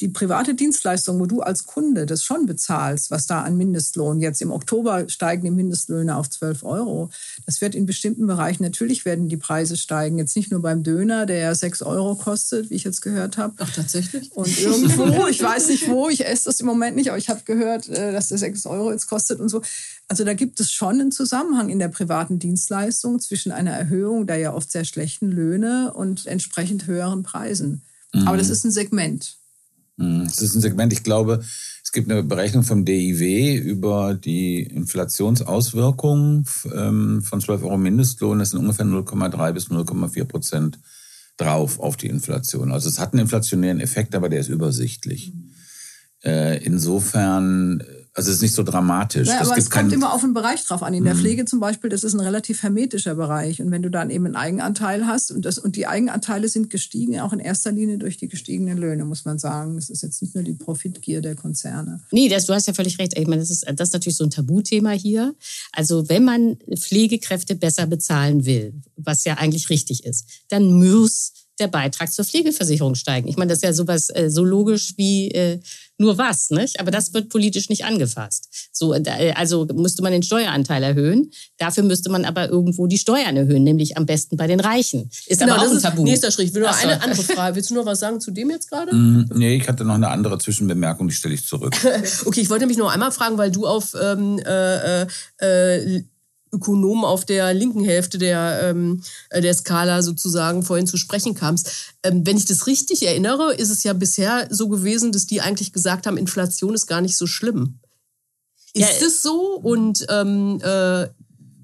[0.00, 4.42] die private Dienstleistung, wo du als Kunde das schon bezahlst, was da an Mindestlohn, jetzt
[4.42, 7.08] im Oktober steigen die Mindestlöhne auf 12 Euro.
[7.46, 10.18] Das wird in bestimmten Bereichen, natürlich werden die Preise steigen.
[10.18, 13.54] Jetzt nicht nur beim Döner, der ja 6 Euro kostet, wie ich jetzt gehört habe.
[13.58, 14.32] Ach, tatsächlich?
[14.32, 17.40] Und irgendwo, ich weiß nicht wo, ich esse das im Moment nicht, aber ich habe
[17.44, 19.62] gehört, äh, dass der 6 Euro jetzt kostet und so.
[20.08, 24.36] Also da gibt es schon einen Zusammenhang in der privaten Dienstleistung zwischen einer Erhöhung der
[24.36, 27.82] ja oft sehr schlechten Löhne und entsprechend höheren Preisen.
[28.12, 28.28] Mhm.
[28.28, 29.38] Aber das ist ein Segment.
[29.96, 30.24] Mhm.
[30.24, 31.42] Das ist ein Segment, ich glaube,
[31.82, 38.38] es gibt eine Berechnung vom DIW über die Inflationsauswirkungen ähm, von 12 Euro Mindestlohn.
[38.38, 40.78] Das sind ungefähr 0,3 bis 0,4 Prozent
[41.36, 42.72] drauf auf die Inflation.
[42.72, 45.32] Also es hat einen inflationären Effekt, aber der ist übersichtlich.
[45.32, 45.52] Mhm.
[46.62, 47.84] Insofern
[48.16, 49.28] also es ist nicht so dramatisch.
[49.28, 50.94] Ja, aber es kommt immer auf den Bereich drauf an.
[50.94, 51.18] In der mhm.
[51.18, 53.60] Pflege zum Beispiel, das ist ein relativ hermetischer Bereich.
[53.60, 57.20] Und wenn du dann eben einen Eigenanteil hast und, das, und die Eigenanteile sind gestiegen,
[57.20, 59.76] auch in erster Linie durch die gestiegenen Löhne, muss man sagen.
[59.76, 62.00] Es ist jetzt nicht nur die Profitgier der Konzerne.
[62.10, 63.18] Nee, das, du hast ja völlig recht.
[63.18, 65.34] Ich meine, das ist, das ist natürlich so ein Tabuthema hier.
[65.72, 71.68] Also wenn man Pflegekräfte besser bezahlen will, was ja eigentlich richtig ist, dann muss der
[71.68, 73.28] Beitrag zur Pflegeversicherung steigen.
[73.28, 75.60] Ich meine, das ist ja sowas äh, so logisch wie äh,
[75.98, 76.78] nur was, nicht?
[76.78, 78.48] Aber das wird politisch nicht angefasst.
[78.72, 81.30] So, äh, also müsste man den Steueranteil erhöhen.
[81.58, 85.10] Dafür müsste man aber irgendwo die Steuern erhöhen, nämlich am besten bei den Reichen.
[85.26, 86.02] Ist genau, aber auch ein Tabu.
[86.02, 86.48] Nächster Schritt.
[86.48, 87.56] Ich will noch eine andere Frage.
[87.56, 88.94] Willst du noch was sagen zu dem jetzt gerade?
[88.94, 91.74] Mm, nee, ich hatte noch eine andere Zwischenbemerkung, die stelle ich zurück.
[92.26, 95.06] okay, ich wollte mich nur einmal fragen, weil du auf ähm, äh,
[95.40, 96.04] äh,
[96.52, 101.94] Ökonom auf der linken Hälfte der, ähm, äh, der Skala sozusagen vorhin zu sprechen kamst.
[102.02, 105.72] Ähm, wenn ich das richtig erinnere, ist es ja bisher so gewesen, dass die eigentlich
[105.72, 107.80] gesagt haben, Inflation ist gar nicht so schlimm.
[108.72, 109.56] Ist ja, es so?
[109.56, 111.08] Und ähm, äh,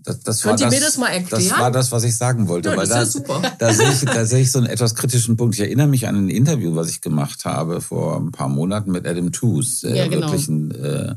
[0.05, 1.49] das, das Könnt ihr das, mir das mal erklären?
[1.49, 2.71] Das war das, was ich sagen wollte.
[2.71, 3.05] Ja, weil da,
[3.59, 5.55] da, sehe ich, da sehe ich so einen etwas kritischen Punkt.
[5.55, 9.07] Ich erinnere mich an ein Interview, was ich gemacht habe vor ein paar Monaten mit
[9.07, 10.27] Adam Tooze, der ja, genau.
[10.27, 11.15] wirklich ein äh,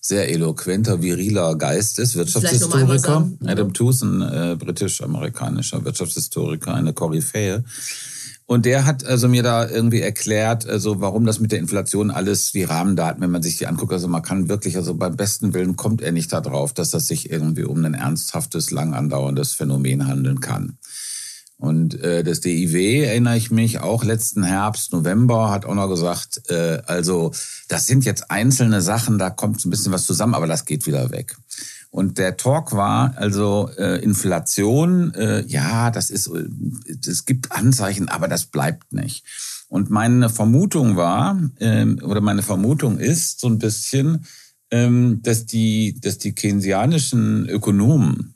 [0.00, 3.28] sehr eloquenter, viriler Geist ist, Wirtschaftshistoriker.
[3.44, 7.64] Adam Tooze, ein äh, britisch-amerikanischer Wirtschaftshistoriker, eine Koryphäe.
[8.48, 12.54] Und der hat also mir da irgendwie erklärt, also warum das mit der Inflation alles
[12.54, 15.76] wie Rahmendaten, wenn man sich die anguckt, also man kann wirklich, also beim besten Willen
[15.76, 20.40] kommt er nicht darauf, dass das sich irgendwie um ein ernsthaftes, lang andauerndes Phänomen handeln
[20.40, 20.78] kann.
[21.58, 26.48] Und äh, das DIW, erinnere ich mich, auch letzten Herbst, November, hat auch noch gesagt,
[26.48, 27.32] äh, also
[27.68, 30.86] das sind jetzt einzelne Sachen, da kommt so ein bisschen was zusammen, aber das geht
[30.86, 31.36] wieder weg.
[31.90, 36.48] Und der Talk war also äh, Inflation, äh, ja, das ist, äh,
[37.06, 39.24] es gibt Anzeichen, aber das bleibt nicht.
[39.68, 44.26] Und meine Vermutung war, ähm, oder meine Vermutung ist so ein bisschen,
[44.70, 48.34] ähm, dass die, dass die keynesianischen Ökonomen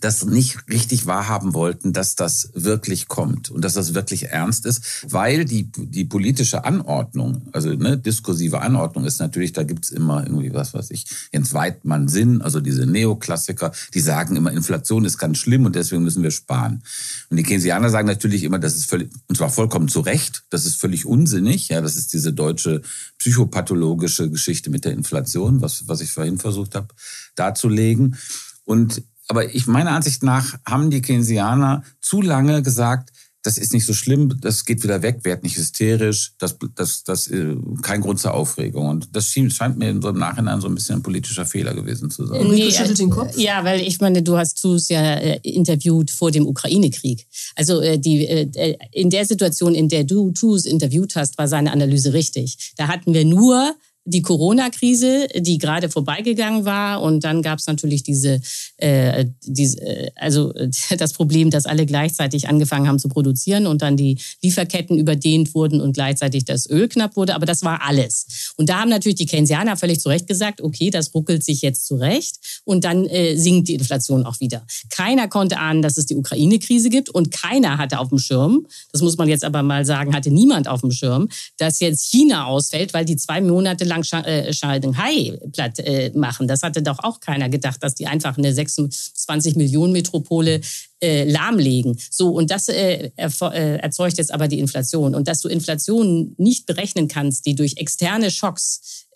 [0.00, 5.04] das nicht richtig wahrhaben wollten, dass das wirklich kommt und dass das wirklich ernst ist,
[5.08, 10.52] weil die, die politische Anordnung, also ne, diskursive Anordnung ist natürlich, da gibt's immer irgendwie
[10.54, 15.38] was, was ich, Jens Weidmann Sinn, also diese Neoklassiker, die sagen immer, Inflation ist ganz
[15.38, 16.82] schlimm und deswegen müssen wir sparen.
[17.28, 20.64] Und die Keynesianer sagen natürlich immer, das ist völlig, und zwar vollkommen zu Recht, das
[20.64, 22.82] ist völlig unsinnig, ja, das ist diese deutsche
[23.18, 26.88] psychopathologische Geschichte mit der Inflation, was, was ich vorhin versucht habe
[27.34, 28.16] darzulegen.
[28.64, 33.10] Und aber ich meiner Ansicht nach haben die Keynesianer zu lange gesagt,
[33.42, 37.28] das ist nicht so schlimm, das geht wieder weg, werd nicht hysterisch, das, das, das,
[37.28, 38.88] äh, kein Grund zur Aufregung.
[38.88, 42.10] Und das scheint mir in so im Nachhinein so ein bisschen ein politischer Fehler gewesen
[42.10, 42.46] zu sein.
[42.48, 43.38] Nee, den Kopf.
[43.38, 47.26] Ja, weil ich meine, du hast Tus ja äh, interviewt vor dem Ukraine-Krieg.
[47.54, 51.72] Also äh, die, äh, in der Situation, in der du Tus interviewt hast, war seine
[51.72, 52.74] Analyse richtig.
[52.76, 53.74] Da hatten wir nur
[54.10, 57.02] die Corona-Krise, die gerade vorbeigegangen war.
[57.02, 58.40] Und dann gab es natürlich diese,
[58.76, 60.52] äh, diese, äh, also
[60.98, 65.80] das Problem, dass alle gleichzeitig angefangen haben zu produzieren und dann die Lieferketten überdehnt wurden
[65.80, 67.34] und gleichzeitig das Öl knapp wurde.
[67.34, 68.52] Aber das war alles.
[68.56, 71.86] Und da haben natürlich die Keynesianer völlig zu Recht gesagt, okay, das ruckelt sich jetzt
[71.86, 74.66] zurecht und dann äh, sinkt die Inflation auch wieder.
[74.90, 79.02] Keiner konnte ahnen, dass es die Ukraine-Krise gibt und keiner hatte auf dem Schirm, das
[79.02, 82.92] muss man jetzt aber mal sagen, hatte niemand auf dem Schirm, dass jetzt China ausfällt,
[82.94, 86.48] weil die zwei Monate lang äh, Shanghai platt äh, machen.
[86.48, 90.60] Das hatte doch auch keiner gedacht, dass die einfach eine 26 Millionen Metropole
[91.00, 91.98] äh, lahmlegen.
[92.10, 95.14] So, und das erzeugt jetzt aber die Inflation.
[95.14, 99.06] Und dass du Inflation nicht berechnen kannst, die durch externe Schocks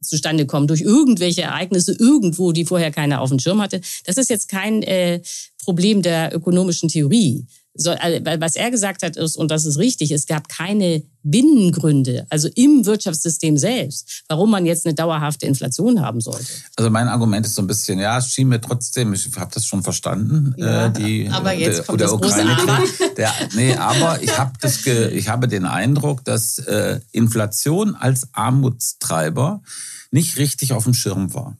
[0.00, 4.30] zustande kommen, durch irgendwelche Ereignisse irgendwo, die vorher keiner auf dem Schirm hatte, das ist
[4.30, 4.82] jetzt kein
[5.66, 7.44] Problem der ökonomischen Theorie,
[7.78, 12.24] so, also, was er gesagt hat, ist, und das ist richtig, es gab keine Binnengründe,
[12.30, 16.46] also im Wirtschaftssystem selbst, warum man jetzt eine dauerhafte Inflation haben sollte.
[16.76, 19.66] Also mein Argument ist so ein bisschen, ja, es schien mir trotzdem, ich habe das
[19.66, 22.84] schon verstanden, ja, äh, die, aber jetzt der, kommt der das große Aber.
[23.16, 28.28] Der, nee, aber ich habe das, ge, ich habe den Eindruck, dass äh, Inflation als
[28.32, 29.60] Armutstreiber
[30.12, 31.58] nicht richtig auf dem Schirm war.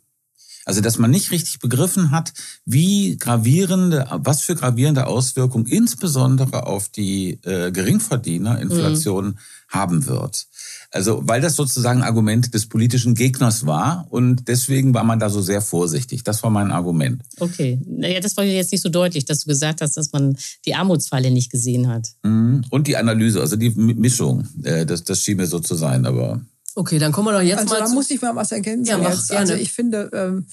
[0.67, 2.33] Also, dass man nicht richtig begriffen hat,
[2.65, 9.35] wie gravierende, was für gravierende Auswirkungen insbesondere auf die äh, Geringverdiener Inflation mhm.
[9.69, 10.49] haben wird.
[10.91, 15.31] Also, weil das sozusagen ein Argument des politischen Gegners war und deswegen war man da
[15.31, 16.25] so sehr vorsichtig.
[16.25, 17.23] Das war mein Argument.
[17.39, 17.81] Okay.
[17.87, 21.31] Naja, das war jetzt nicht so deutlich, dass du gesagt hast, dass man die Armutsfalle
[21.31, 22.09] nicht gesehen hat.
[22.25, 22.65] Mhm.
[22.71, 26.41] Und die Analyse, also die Mischung, äh, das, das schien mir so zu sein, aber.
[26.79, 27.81] Okay, dann kommen wir doch jetzt also, mal.
[27.81, 28.91] Da muss ich mal was ergänzen.
[28.91, 29.33] Ja, mach, jetzt.
[29.33, 30.47] Also ich finde, ähm,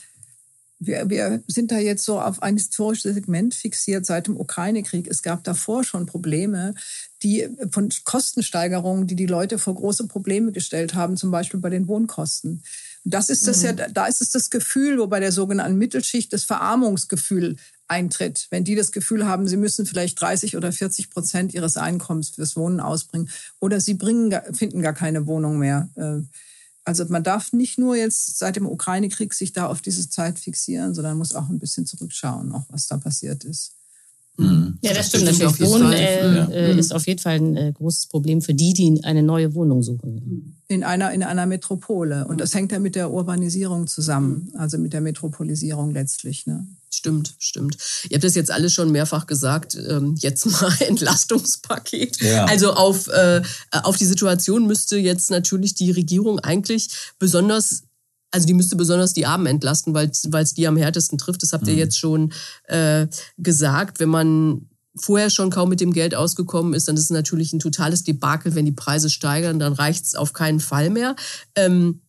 [0.80, 5.08] wir, wir sind da jetzt so auf ein historisches Segment fixiert seit dem Ukraine-Krieg.
[5.08, 6.76] Es gab davor schon Probleme,
[7.24, 11.90] die von Kostensteigerungen, die die Leute vor große Probleme gestellt haben, zum Beispiel bei den
[11.90, 12.64] Wohnkosten.
[13.04, 13.66] Das ist das mhm.
[13.66, 17.58] ja, da ist es das Gefühl, wo bei der sogenannten Mittelschicht das Verarmungsgefühl
[17.94, 18.48] eintritt.
[18.50, 22.56] Wenn die das Gefühl haben, sie müssen vielleicht 30 oder 40 Prozent ihres Einkommens fürs
[22.56, 23.30] Wohnen ausbringen
[23.60, 25.90] oder sie bringen, finden gar keine Wohnung mehr.
[25.96, 26.22] Äh,
[26.86, 30.94] also man darf nicht nur jetzt seit dem Ukraine-Krieg sich da auf diese Zeit fixieren,
[30.94, 33.74] sondern muss auch ein bisschen zurückschauen, auch was da passiert ist.
[34.38, 34.80] Mhm.
[34.82, 35.28] Ja, das stimmt.
[35.28, 36.46] Das Wohnen äh, ja.
[36.46, 39.84] Äh, ist auf jeden Fall ein äh, großes Problem für die, die eine neue Wohnung
[39.84, 40.58] suchen.
[40.68, 42.26] In einer, in einer Metropole.
[42.28, 46.48] Und das hängt ja mit der Urbanisierung zusammen, also mit der Metropolisierung letztlich.
[46.48, 46.68] Ne?
[46.90, 47.78] Stimmt, stimmt.
[48.10, 49.76] Ihr habt das jetzt alles schon mehrfach gesagt.
[49.76, 52.20] Ähm, jetzt mal Entlastungspaket.
[52.22, 52.46] Ja.
[52.46, 53.42] Also auf, äh,
[53.72, 57.84] auf die Situation müsste jetzt natürlich die Regierung eigentlich besonders
[58.34, 61.44] also die müsste besonders die Armen entlasten, weil es die am härtesten trifft.
[61.44, 61.80] Das habt ihr mhm.
[61.80, 63.06] jetzt schon äh,
[63.38, 64.00] gesagt.
[64.00, 67.60] Wenn man vorher schon kaum mit dem Geld ausgekommen ist, dann ist es natürlich ein
[67.60, 71.16] totales Debakel, wenn die Preise steigern, dann reicht es auf keinen Fall mehr.
[71.56, 72.02] Ähm,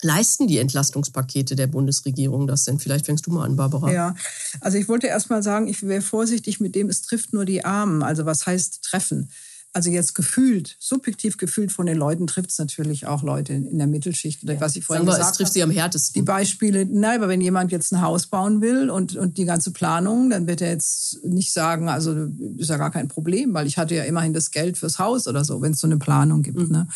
[0.00, 2.78] leisten die Entlastungspakete der Bundesregierung das denn?
[2.78, 3.92] Vielleicht fängst du mal an, Barbara.
[3.92, 4.14] Ja,
[4.60, 7.64] also ich wollte erst mal sagen, ich wäre vorsichtig mit dem, es trifft nur die
[7.64, 8.02] Armen.
[8.02, 9.30] Also was heißt treffen?
[9.74, 13.86] Also jetzt gefühlt, subjektiv gefühlt von den Leuten trifft es natürlich auch Leute in der
[13.86, 14.42] Mittelschicht.
[14.42, 16.14] Oder was ich vorhin Sagen wir, gesagt es trifft sie am härtesten.
[16.14, 19.70] Die Beispiele, nein, aber wenn jemand jetzt ein Haus bauen will und, und die ganze
[19.70, 23.76] Planung, dann wird er jetzt nicht sagen, also ist ja gar kein Problem, weil ich
[23.76, 26.58] hatte ja immerhin das Geld fürs Haus oder so, wenn es so eine Planung gibt.
[26.58, 26.72] Mhm.
[26.72, 26.88] Ne?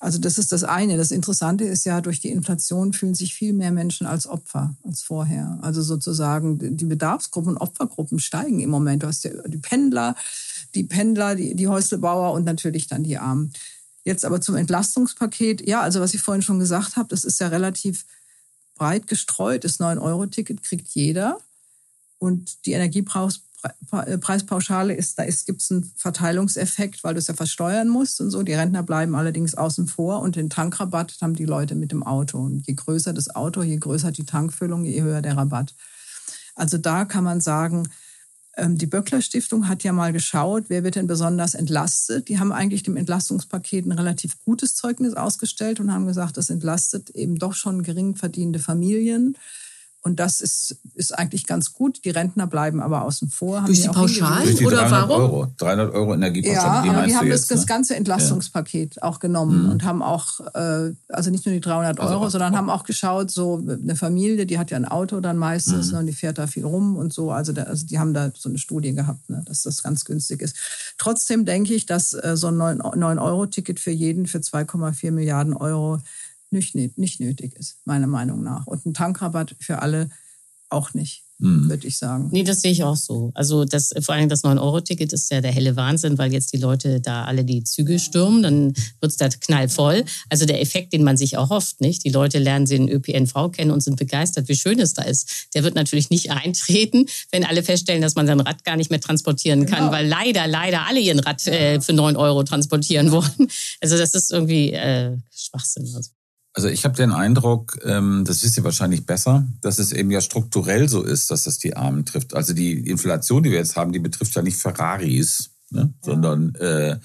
[0.00, 0.96] Also das ist das eine.
[0.96, 5.02] Das Interessante ist ja, durch die Inflation fühlen sich viel mehr Menschen als Opfer als
[5.02, 5.58] vorher.
[5.62, 9.02] Also sozusagen die Bedarfsgruppen und Opfergruppen steigen im Moment.
[9.02, 10.14] Du hast ja die Pendler,
[10.74, 13.52] die Pendler, die, die Häuslebauer und natürlich dann die Armen.
[14.04, 15.66] Jetzt aber zum Entlastungspaket.
[15.66, 18.06] Ja, also was ich vorhin schon gesagt habe, das ist ja relativ
[18.74, 19.64] breit gestreut.
[19.64, 21.38] Das 9-Euro-Ticket kriegt jeder.
[22.18, 28.20] Und die Energiepreispauschale ist, da gibt es einen Verteilungseffekt, weil du es ja versteuern musst
[28.20, 28.42] und so.
[28.42, 32.38] Die Rentner bleiben allerdings außen vor und den Tankrabatt haben die Leute mit dem Auto.
[32.38, 35.74] Und je größer das Auto, je größer die Tankfüllung, je höher der Rabatt.
[36.54, 37.88] Also da kann man sagen,
[38.66, 42.28] die Böckler Stiftung hat ja mal geschaut, wer wird denn besonders entlastet.
[42.28, 47.10] Die haben eigentlich dem Entlastungspaket ein relativ gutes Zeugnis ausgestellt und haben gesagt, das entlastet
[47.10, 49.36] eben doch schon gering verdienende Familien.
[50.08, 52.02] Und das ist, ist eigentlich ganz gut.
[52.06, 53.62] Die Rentner bleiben aber außen vor.
[53.66, 55.22] Durch die Pauschalen Durch die oder 300 warum?
[55.22, 56.86] Euro, 300 Euro Energiepauschale.
[56.86, 59.02] Ja, aber die haben jetzt, das, das ganze Entlastungspaket ja.
[59.02, 59.70] auch genommen mhm.
[59.70, 62.84] und haben auch, äh, also nicht nur die 300 also Euro, also, sondern haben auch
[62.84, 65.92] geschaut, so eine Familie, die hat ja ein Auto dann meistens mhm.
[65.92, 67.30] ne, und die fährt da viel rum und so.
[67.30, 70.40] Also, da, also die haben da so eine Studie gehabt, ne, dass das ganz günstig
[70.40, 70.56] ist.
[70.96, 75.98] Trotzdem denke ich, dass äh, so ein 9-Euro-Ticket für jeden für 2,4 Milliarden Euro
[76.50, 78.66] nicht, nicht nötig ist, meiner Meinung nach.
[78.66, 80.10] Und ein Tankrabatt für alle
[80.70, 81.68] auch nicht, mhm.
[81.68, 82.28] würde ich sagen.
[82.30, 83.30] Nee, das sehe ich auch so.
[83.34, 87.00] Also das, vor allem das 9-Euro-Ticket ist ja der helle Wahnsinn, weil jetzt die Leute
[87.00, 90.04] da alle die Züge stürmen, dann wird es da knallvoll.
[90.28, 92.04] Also der Effekt, den man sich auch hofft, nicht?
[92.04, 95.48] Die Leute lernen den ÖPNV kennen und sind begeistert, wie schön es da ist.
[95.54, 99.00] Der wird natürlich nicht eintreten, wenn alle feststellen, dass man sein Rad gar nicht mehr
[99.00, 99.92] transportieren kann, genau.
[99.92, 103.48] weil leider, leider alle ihren Rad äh, für 9 Euro transportieren wollen.
[103.80, 105.84] Also das ist irgendwie äh, Schwachsinn.
[105.94, 106.10] Also.
[106.58, 110.20] Also ich habe den Eindruck, ähm, das wisst ihr wahrscheinlich besser, dass es eben ja
[110.20, 112.34] strukturell so ist, dass das die Armen trifft.
[112.34, 115.82] Also die Inflation, die wir jetzt haben, die betrifft ja nicht Ferraris, ne?
[115.82, 115.88] ja.
[116.00, 116.98] sondern äh,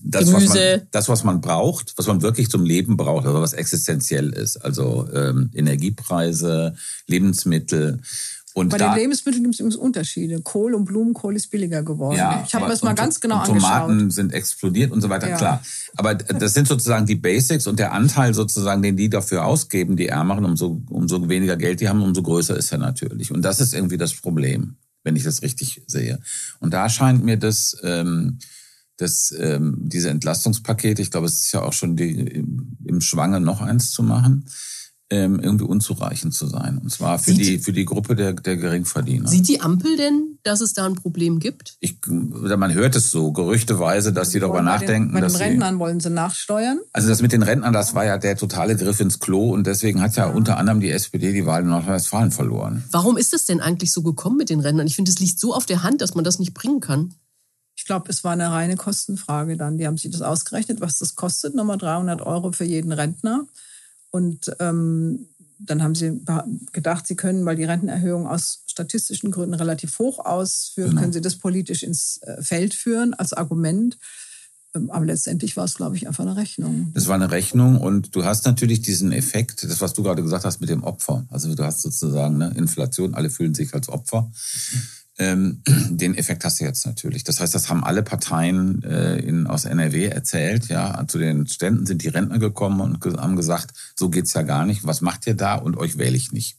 [0.00, 3.52] das, was man, das, was man braucht, was man wirklich zum Leben braucht, also was
[3.52, 4.58] existenziell ist.
[4.58, 6.76] Also ähm, Energiepreise,
[7.08, 8.00] Lebensmittel.
[8.54, 10.40] Und Bei da, den Lebensmitteln gibt es übrigens Unterschiede.
[10.40, 12.16] Kohl und Blumenkohl ist billiger geworden.
[12.16, 13.80] Ja, ich habe das mal ganz genau Tomaten angeschaut.
[13.80, 15.36] Tomaten sind explodiert und so weiter, ja.
[15.36, 15.62] klar.
[15.96, 20.06] Aber das sind sozusagen die Basics und der Anteil sozusagen, den die dafür ausgeben, die
[20.06, 23.32] Ärmeren, umso, umso weniger Geld die haben, umso größer ist er natürlich.
[23.32, 24.76] Und das ist irgendwie das Problem.
[25.04, 26.18] wenn ich das richtig sehe.
[26.58, 28.38] Und da scheint mir das, ähm,
[28.96, 33.40] das ähm, diese Entlastungspakete, ich glaube, es ist ja auch schon die, im, im Schwange
[33.40, 34.46] noch eins zu machen,
[35.14, 36.78] ähm, irgendwie unzureichend zu sein.
[36.82, 39.28] Und zwar für die für die Gruppe der der Geringverdiener.
[39.28, 41.76] Sieht die Ampel denn, dass es da ein Problem gibt?
[41.80, 45.44] Ich, man hört es so gerüchteweise, dass sie darüber nachdenken, Den, bei den dass sie,
[45.44, 46.80] Rentnern wollen sie nachsteuern.
[46.92, 50.00] also das mit den Rentnern, das war ja der totale Griff ins Klo und deswegen
[50.00, 52.84] hat ja unter anderem die SPD die Wahl in Nordrhein-Westfalen verloren.
[52.90, 54.86] Warum ist es denn eigentlich so gekommen mit den Rentnern?
[54.86, 57.14] Ich finde, es liegt so auf der Hand, dass man das nicht bringen kann.
[57.76, 59.78] Ich glaube, es war eine reine Kostenfrage dann.
[59.78, 63.46] Die haben sich das ausgerechnet, was das kostet, nochmal 300 Euro für jeden Rentner.
[64.14, 65.26] Und ähm,
[65.58, 66.20] dann haben sie
[66.72, 71.00] gedacht, sie können, weil die Rentenerhöhung aus statistischen Gründen relativ hoch ausführt, Genau.
[71.00, 73.98] können sie das politisch ins äh, Feld führen als Argument.
[74.76, 76.92] Ähm, Aber letztendlich war es, glaube ich, einfach eine Rechnung.
[76.94, 80.44] Das war eine Rechnung und du hast natürlich diesen Effekt, das was du gerade gesagt
[80.44, 81.26] hast mit dem Opfer.
[81.30, 84.30] Also du hast sozusagen ne, Inflation, alle fühlen sich als Opfer.
[85.18, 87.24] Ähm, den Effekt hast du jetzt natürlich.
[87.24, 90.68] Das heißt, das haben alle Parteien äh, in, aus NRW erzählt.
[90.68, 94.66] Ja, zu den Ständen sind die Rentner gekommen und haben gesagt, so geht's ja gar
[94.66, 94.86] nicht.
[94.86, 95.54] Was macht ihr da?
[95.54, 96.58] Und euch wähle ich nicht.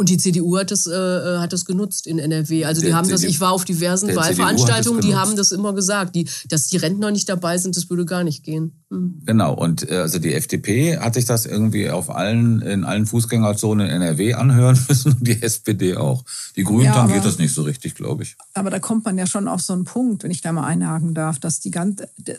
[0.00, 2.64] Und die CDU hat das, äh, äh, hat das genutzt in NRW.
[2.64, 5.52] Also die Der haben das, CDU ich war auf diversen das Wahlveranstaltungen, die haben das
[5.52, 6.14] immer gesagt.
[6.14, 8.72] Die, dass die Rentner nicht dabei sind, das würde gar nicht gehen.
[8.88, 9.20] Hm.
[9.26, 9.52] Genau.
[9.52, 13.92] Und äh, also die FDP hat sich das irgendwie auf allen in allen Fußgängerzonen in
[14.00, 16.24] NRW anhören müssen und die SPD auch.
[16.56, 18.36] Die Grünen Ja, tangiert das nicht so richtig, glaube ich.
[18.54, 21.12] Aber da kommt man ja schon auf so einen Punkt, wenn ich da mal einhaken
[21.12, 21.72] darf, dass die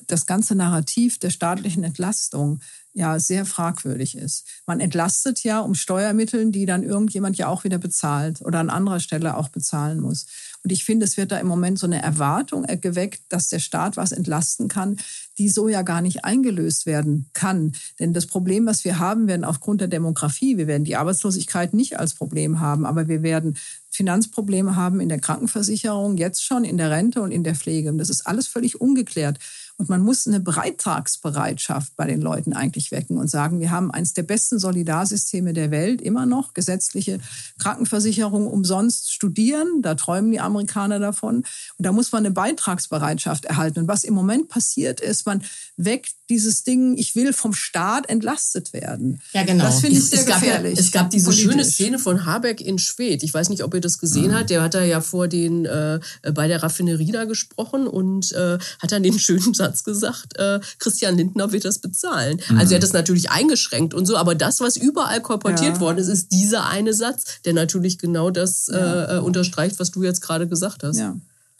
[0.07, 2.59] das ganze Narrativ der staatlichen Entlastung
[2.93, 4.45] ja sehr fragwürdig ist.
[4.65, 8.99] Man entlastet ja um Steuermitteln, die dann irgendjemand ja auch wieder bezahlt oder an anderer
[8.99, 10.25] Stelle auch bezahlen muss.
[10.63, 13.97] Und ich finde, es wird da im Moment so eine Erwartung geweckt, dass der Staat
[13.97, 14.97] was entlasten kann,
[15.37, 17.73] die so ja gar nicht eingelöst werden kann.
[17.99, 21.97] Denn das Problem, was wir haben werden aufgrund der Demografie, wir werden die Arbeitslosigkeit nicht
[21.97, 23.57] als Problem haben, aber wir werden
[23.89, 27.89] Finanzprobleme haben in der Krankenversicherung, jetzt schon in der Rente und in der Pflege.
[27.89, 29.39] Und das ist alles völlig ungeklärt.
[29.81, 34.13] Und man muss eine Beitragsbereitschaft bei den Leuten eigentlich wecken und sagen, wir haben eines
[34.13, 37.19] der besten Solidarsysteme der Welt, immer noch gesetzliche
[37.57, 39.81] Krankenversicherung umsonst studieren.
[39.81, 41.37] Da träumen die Amerikaner davon.
[41.37, 41.45] Und
[41.79, 43.79] da muss man eine Beitragsbereitschaft erhalten.
[43.79, 45.41] Und was im Moment passiert ist, man
[45.77, 49.21] weckt dieses Ding, ich will vom Staat entlastet werden.
[49.33, 49.65] Ja, genau.
[49.65, 50.79] Das finde ich sehr es, gab ja, gefährlich.
[50.79, 51.43] es gab diese politisch.
[51.51, 53.21] schöne Szene von Habeck in Schwedt.
[53.23, 54.49] Ich weiß nicht, ob ihr das gesehen habt.
[54.49, 55.99] Der hat da ja vor den äh,
[56.33, 61.17] bei der Raffinerie da gesprochen und äh, hat dann den schönen Satz gesagt: äh, Christian
[61.17, 62.39] Lindner wird das bezahlen.
[62.57, 64.15] Also er hat das natürlich eingeschränkt und so.
[64.17, 65.79] Aber das, was überall kolportiert Ja.
[65.81, 70.03] worden ist, ist dieser eine Satz, der natürlich genau das äh, äh, unterstreicht, was du
[70.03, 70.97] jetzt gerade gesagt hast.
[70.97, 71.15] Ja.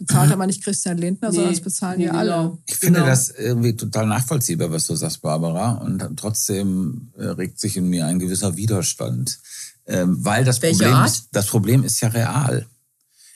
[0.06, 2.32] Bezahlt aber nicht Christian Lindner, sondern es bezahlen nee, wir alle.
[2.32, 2.58] genau.
[2.68, 3.12] Ich finde Genau.
[3.12, 5.74] das irgendwie total nachvollziehbar, was du sagst, Barbara.
[5.74, 9.40] Und trotzdem äh, regt sich in mir ein gewisser Widerstand.
[9.86, 11.10] Ähm, weil das Welche Problem, Art?
[11.10, 12.66] ist, das Problem ist ja real.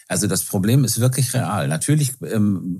[0.07, 1.67] Also das Problem ist wirklich real.
[1.67, 2.79] Natürlich, ähm,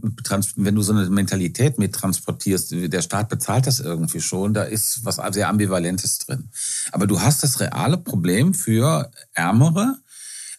[0.58, 5.04] wenn du so eine Mentalität mit transportierst, der Staat bezahlt das irgendwie schon, da ist
[5.04, 6.50] was sehr Ambivalentes drin.
[6.92, 9.98] Aber du hast das reale Problem für Ärmere,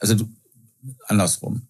[0.00, 0.28] also du,
[1.06, 1.62] andersrum.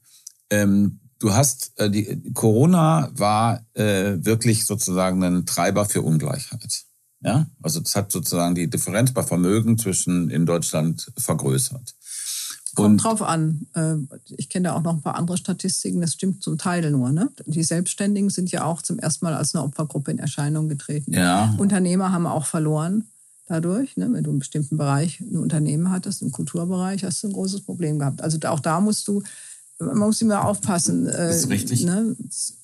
[0.48, 6.85] Ähm, du hast, äh, die Corona war äh, wirklich sozusagen ein Treiber für Ungleichheit.
[7.22, 11.94] Ja, also das hat sozusagen die Differenz bei Vermögen zwischen in Deutschland vergrößert.
[12.76, 13.66] Kommt drauf an.
[13.74, 13.96] Äh,
[14.37, 17.11] Ich kenne da auch noch ein paar andere Statistiken, das stimmt zum Teil nur.
[17.11, 17.31] Ne?
[17.46, 21.12] Die Selbstständigen sind ja auch zum ersten Mal als eine Opfergruppe in Erscheinung getreten.
[21.14, 21.55] Ja.
[21.57, 23.05] Unternehmer haben auch verloren
[23.46, 23.96] dadurch.
[23.96, 24.09] Ne?
[24.12, 27.98] Wenn du im bestimmten Bereich ein Unternehmen hattest, im Kulturbereich, hast du ein großes Problem
[27.98, 28.20] gehabt.
[28.20, 29.22] Also auch da musst du,
[29.78, 31.06] man muss immer aufpassen.
[31.06, 31.84] äh, Das ist richtig.
[31.84, 32.16] Ne?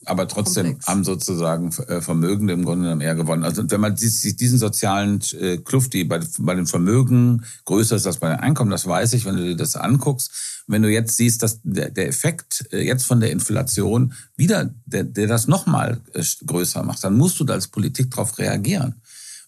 [0.05, 0.87] aber trotzdem Komplex.
[0.87, 3.44] haben sozusagen äh, Vermögende im Grunde genommen eher gewonnen.
[3.44, 8.07] Also wenn man sich diesen sozialen äh, Kluft, die bei, bei den Vermögen größer ist
[8.07, 10.31] als bei den Einkommen, das weiß ich, wenn du dir das anguckst.
[10.66, 15.05] Wenn du jetzt siehst, dass der, der Effekt äh, jetzt von der Inflation wieder, der,
[15.05, 16.01] der das nochmal
[16.46, 19.02] größer macht, dann musst du da als Politik darauf reagieren.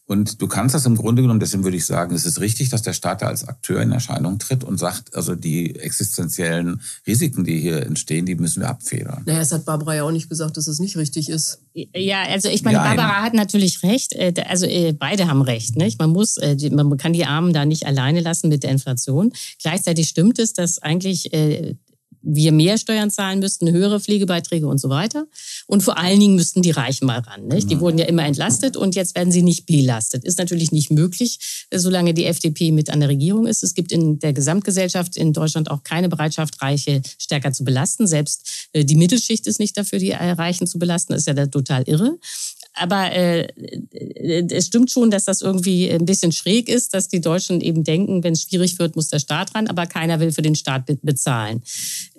[0.07, 2.83] Und du kannst das im Grunde genommen, deswegen würde ich sagen, es ist richtig, dass
[2.83, 7.59] der Staat da als Akteur in Erscheinung tritt und sagt, also die existenziellen Risiken, die
[7.59, 9.23] hier entstehen, die müssen wir abfedern.
[9.25, 11.61] Naja, es hat Barbara ja auch nicht gesagt, dass es nicht richtig ist.
[11.73, 12.97] Ja, also ich meine, Nein.
[12.97, 14.13] Barbara hat natürlich recht.
[14.13, 15.77] äh, Also äh, beide haben recht.
[15.77, 15.99] Nicht?
[15.99, 19.33] Man muss, äh, man kann die Armen da nicht alleine lassen mit der Inflation.
[19.63, 21.77] Gleichzeitig stimmt es, dass eigentlich äh,
[22.25, 25.27] wir mehr Steuern zahlen müssten, höhere Pflegebeiträge und so weiter.
[25.67, 27.47] Und vor allen Dingen müssten die Reichen mal ran.
[27.47, 27.71] Nicht?
[27.71, 30.25] Die wurden ja immer entlastet und jetzt werden sie nicht belastet.
[30.25, 33.63] Ist natürlich nicht möglich, äh, solange die FDP mit an der Regierung ist.
[33.63, 38.07] Es gibt in der Gesamtgesellschaft in Deutschland auch keine Bereitschaft, Reiche stärker zu belasten.
[38.07, 41.13] Selbst äh, die Mittelschicht ist nicht dafür, die Reichen zu belasten.
[41.13, 42.19] Das ist ja da total irre.
[42.75, 43.49] Aber äh,
[44.51, 48.25] es stimmt schon, dass das irgendwie ein bisschen schräg ist, dass die Deutschen eben denken,
[48.25, 51.63] wenn es schwierig wird, muss der Staat ran, aber keiner will für den Staat bezahlen.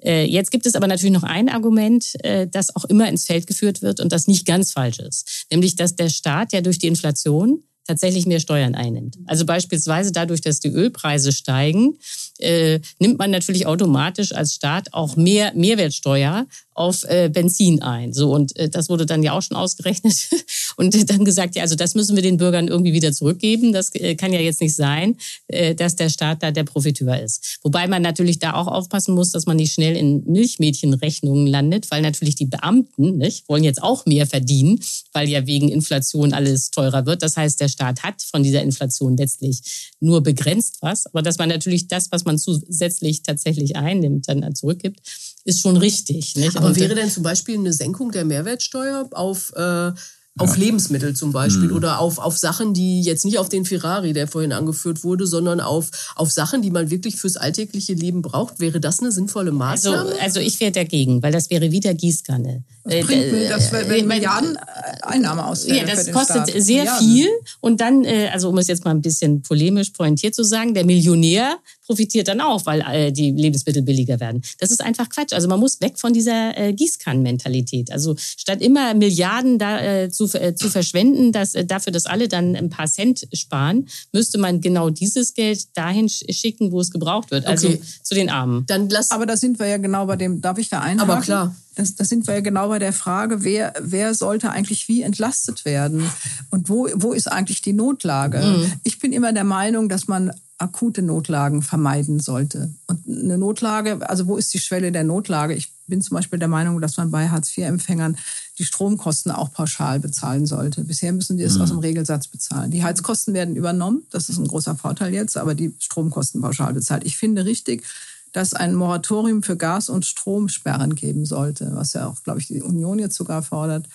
[0.01, 3.47] Äh, jetzt gibt es aber natürlich noch ein Argument, äh, das auch immer ins Feld
[3.47, 6.87] geführt wird und das nicht ganz falsch ist, nämlich dass der Staat ja durch die
[6.87, 9.17] Inflation tatsächlich mehr Steuern einnimmt.
[9.25, 11.97] Also beispielsweise dadurch, dass die Ölpreise steigen,
[12.39, 18.11] äh, nimmt man natürlich automatisch als Staat auch mehr Mehrwertsteuer auf äh, Benzin ein.
[18.11, 20.29] So und äh, das wurde dann ja auch schon ausgerechnet
[20.75, 23.71] und dann gesagt, ja, also das müssen wir den Bürgern irgendwie wieder zurückgeben.
[23.71, 25.15] Das äh, kann ja jetzt nicht sein,
[25.47, 27.59] äh, dass der Staat da der Profiteur ist.
[27.63, 32.01] Wobei man natürlich da auch aufpassen muss, dass man nicht schnell in Milchmädchenrechnungen landet, weil
[32.01, 34.81] natürlich die Beamten nicht, wollen jetzt auch mehr verdienen,
[35.13, 37.21] weil ja wegen Inflation alles teurer wird.
[37.21, 41.49] Das heißt, der Staat hat von dieser Inflation letztlich nur begrenzt was, aber dass man
[41.49, 44.99] natürlich das, was man zusätzlich tatsächlich einnimmt, dann zurückgibt,
[45.43, 46.35] ist schon richtig.
[46.35, 46.57] Nicht?
[46.57, 49.91] Aber Und wäre denn zum Beispiel eine Senkung der Mehrwertsteuer auf äh,
[50.37, 50.65] auf ja.
[50.65, 51.77] Lebensmittel zum Beispiel mhm.
[51.77, 55.61] oder auf, auf Sachen, die jetzt nicht auf den Ferrari, der vorhin angeführt wurde, sondern
[55.61, 58.59] auf, auf Sachen, die man wirklich fürs alltägliche Leben braucht.
[58.59, 60.09] Wäre das eine sinnvolle also, Maßnahme?
[60.09, 62.63] Also, also ich wäre dagegen, weil das wäre wieder Gießkanne.
[62.83, 64.57] Das bringt äh, das wäre äh, Milliarden
[65.01, 65.65] Einnahme aus.
[65.67, 66.61] Ja, das kostet Staat.
[66.61, 67.07] sehr Milliarden.
[67.07, 67.29] viel.
[67.61, 70.85] Und dann, äh, also um es jetzt mal ein bisschen polemisch pointiert zu sagen, der
[70.85, 74.41] Millionär profitiert dann auch, weil äh, die Lebensmittel billiger werden.
[74.59, 75.33] Das ist einfach Quatsch.
[75.33, 77.91] Also man muss weg von dieser äh, Gießkannenmentalität.
[77.91, 82.27] Also statt immer Milliarden da äh, zu, äh, zu verschwenden, dass, äh, dafür, dass alle
[82.27, 87.31] dann ein paar Cent sparen, müsste man genau dieses Geld dahin schicken, wo es gebraucht
[87.31, 87.45] wird.
[87.45, 87.81] Also okay.
[88.03, 88.65] zu den Armen.
[88.67, 91.11] Dann lass Aber da sind wir ja genau bei dem, darf ich da einhaken?
[91.11, 91.55] Aber klar.
[91.75, 95.65] Das, das sind wir ja genau bei der Frage, wer, wer sollte eigentlich wie entlastet
[95.65, 96.09] werden?
[96.49, 98.39] Und wo, wo ist eigentlich die Notlage?
[98.39, 98.71] Mhm.
[98.83, 102.73] Ich bin immer der Meinung, dass man akute Notlagen vermeiden sollte.
[102.87, 105.53] Und eine Notlage, also wo ist die Schwelle der Notlage?
[105.53, 108.17] Ich bin zum Beispiel der Meinung, dass man bei Hartz-IV-Empfängern
[108.57, 110.83] die Stromkosten auch pauschal bezahlen sollte.
[110.83, 111.61] Bisher müssen die es mhm.
[111.61, 112.71] aus dem Regelsatz bezahlen.
[112.71, 117.03] Die Heizkosten werden übernommen, das ist ein großer Vorteil jetzt, aber die Stromkosten pauschal bezahlt.
[117.05, 117.83] Ich finde richtig,
[118.31, 122.61] dass ein Moratorium für Gas- und Stromsperren geben sollte, was ja auch, glaube ich, die
[122.61, 123.87] Union jetzt sogar fordert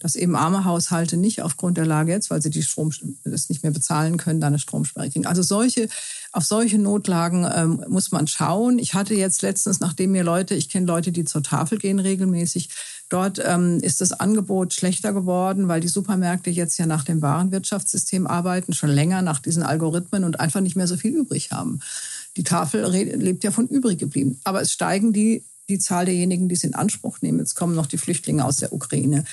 [0.00, 2.90] dass eben arme Haushalte nicht aufgrund der Lage jetzt, weil sie die Strom
[3.24, 5.26] das nicht mehr bezahlen können, da eine Stromsperre kriegen.
[5.26, 5.88] Also solche,
[6.32, 8.78] auf solche Notlagen ähm, muss man schauen.
[8.78, 12.70] Ich hatte jetzt letztens, nachdem mir Leute, ich kenne Leute, die zur Tafel gehen regelmäßig,
[13.08, 18.26] dort ähm, ist das Angebot schlechter geworden, weil die Supermärkte jetzt ja nach dem Warenwirtschaftssystem
[18.26, 21.80] arbeiten, schon länger nach diesen Algorithmen und einfach nicht mehr so viel übrig haben.
[22.36, 24.40] Die Tafel lebt ja von übrig geblieben.
[24.44, 27.38] Aber es steigen die die Zahl derjenigen, die es in Anspruch nehmen.
[27.40, 29.24] Jetzt kommen noch die Flüchtlinge aus der Ukraine.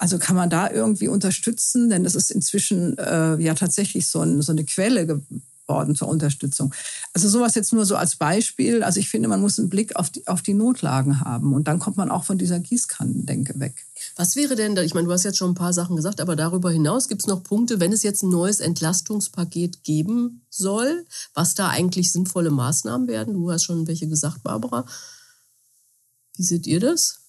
[0.00, 4.40] Also kann man da irgendwie unterstützen, denn das ist inzwischen äh, ja tatsächlich so, ein,
[4.40, 6.74] so eine Quelle geworden zur Unterstützung.
[7.12, 8.82] Also sowas jetzt nur so als Beispiel.
[8.82, 11.78] Also ich finde, man muss einen Blick auf die, auf die Notlagen haben und dann
[11.80, 13.74] kommt man auch von dieser Gießkannendenke weg.
[14.16, 16.34] Was wäre denn da, ich meine, du hast jetzt schon ein paar Sachen gesagt, aber
[16.34, 21.54] darüber hinaus gibt es noch Punkte, wenn es jetzt ein neues Entlastungspaket geben soll, was
[21.54, 23.34] da eigentlich sinnvolle Maßnahmen werden?
[23.34, 24.86] Du hast schon welche gesagt, Barbara.
[26.36, 27.19] Wie seht ihr das?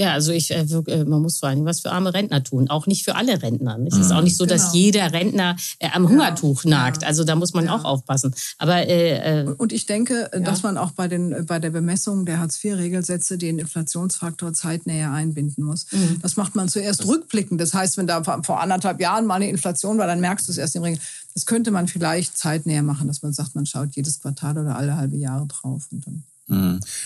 [0.00, 2.86] Ja, also ich, äh, äh, man muss vor allem was für arme Rentner tun, auch
[2.86, 3.78] nicht für alle Rentner.
[3.86, 4.84] Es ist auch nicht so, dass genau.
[4.84, 7.04] jeder Rentner äh, am Hungertuch ja, nagt.
[7.04, 7.76] Also da muss man ja.
[7.76, 8.34] auch aufpassen.
[8.56, 10.40] Aber äh, und ich denke, ja.
[10.40, 15.86] dass man auch bei den bei der Bemessung der Hartz-IV-Regelsätze den Inflationsfaktor zeitnäher einbinden muss.
[15.92, 16.16] Mhm.
[16.22, 17.60] Das macht man zuerst rückblickend.
[17.60, 20.56] Das heißt, wenn da vor anderthalb Jahren mal eine Inflation war, dann merkst du es
[20.56, 20.98] erst im Regel.
[21.34, 24.96] Das könnte man vielleicht zeitnäher machen, dass man sagt, man schaut jedes Quartal oder alle
[24.96, 26.29] halbe Jahre drauf und dann Mhm.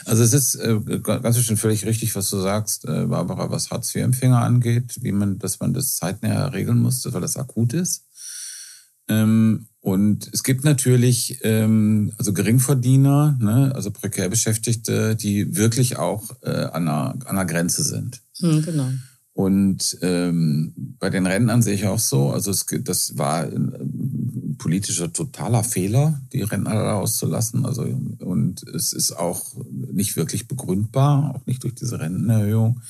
[0.05, 4.41] Also es ist äh, ganz bestimmt völlig richtig, was du sagst, äh, Barbara, was Hartz-IV-Empfänger
[4.41, 8.05] angeht, wie man, dass man das zeitnah regeln muss, weil das akut ist.
[9.09, 16.31] Ähm, und es gibt natürlich ähm, also Geringverdiener, ne, also prekär Beschäftigte, die wirklich auch
[16.43, 18.23] äh, an, einer, an einer Grenze sind.
[18.41, 18.89] Mhm, genau.
[19.35, 24.24] Und ähm, bei den Rentnern sehe ich auch so, also es, das war ein
[24.59, 27.65] politischer totaler Fehler, die Rentner auszulassen.
[27.67, 32.81] Also und es ist auch nicht wirklich begründbar, auch nicht durch diese Rentenerhöhung.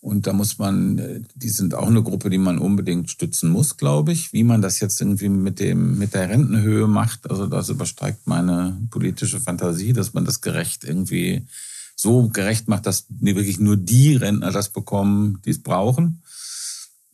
[0.00, 4.10] Und da muss man, die sind auch eine Gruppe, die man unbedingt stützen muss, glaube
[4.10, 4.32] ich.
[4.32, 8.76] Wie man das jetzt irgendwie mit dem, mit der Rentenhöhe macht, also das übersteigt meine
[8.90, 11.46] politische Fantasie, dass man das gerecht irgendwie
[11.94, 16.22] so gerecht macht, dass wirklich nur die Rentner das bekommen, die es brauchen.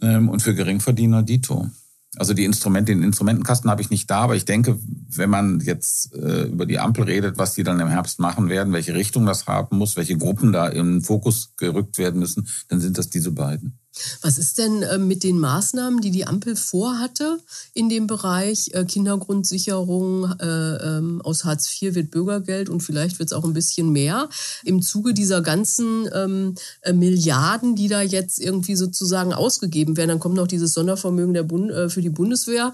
[0.01, 1.71] Ähm, und für Geringverdiener Dito.
[2.19, 6.15] Also die Instrumente, den Instrumentenkasten habe ich nicht da, aber ich denke, wenn man jetzt
[6.15, 9.47] äh, über die Ampel redet, was die dann im Herbst machen werden, welche Richtung das
[9.47, 13.79] haben muss, welche Gruppen da im Fokus gerückt werden müssen, dann sind das diese beiden.
[14.23, 17.39] Was ist denn äh, mit den Maßnahmen, die die Ampel vorhatte
[17.75, 20.33] in dem Bereich äh, Kindergrundsicherung?
[20.41, 24.29] Äh, ähm, aus Hartz IV wird Bürgergeld und vielleicht wird es auch ein bisschen mehr.
[24.65, 30.21] Im Zuge dieser ganzen ähm, äh, Milliarden, die da jetzt irgendwie sozusagen ausgegeben werden, dann
[30.21, 32.73] kommt noch dieses Sondervermögen der Bund, für die Bundeswehr.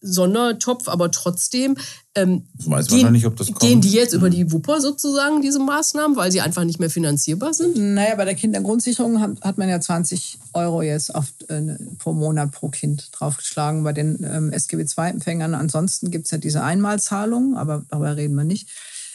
[0.00, 1.76] Sondertopf, aber trotzdem
[2.16, 3.60] ähm, Weiß man gehen, nicht, ob das kommt.
[3.60, 7.54] gehen die jetzt über die Wupper sozusagen, diese Maßnahmen, weil sie einfach nicht mehr finanzierbar
[7.54, 7.76] sind?
[7.76, 11.62] Naja, bei der Kindergrundsicherung hat, hat man ja 20 Euro jetzt auf, äh,
[11.98, 15.54] pro Monat pro Kind draufgeschlagen bei den ähm, SGB-II-Empfängern.
[15.54, 18.68] Ansonsten gibt es ja diese Einmalzahlung, aber darüber reden wir nicht.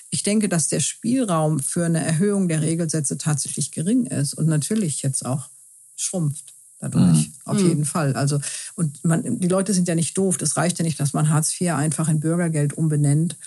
[0.09, 5.01] Ich denke, dass der Spielraum für eine Erhöhung der Regelsätze tatsächlich gering ist und natürlich
[5.01, 5.49] jetzt auch
[5.97, 6.54] schrumpft
[6.89, 7.29] dadurch.
[7.29, 7.33] Mhm.
[7.45, 7.67] Auf mhm.
[7.67, 8.13] jeden Fall.
[8.13, 8.39] Also,
[8.75, 10.37] und man, die Leute sind ja nicht doof.
[10.37, 13.37] Das reicht ja nicht, dass man Hartz IV einfach in Bürgergeld umbenennt.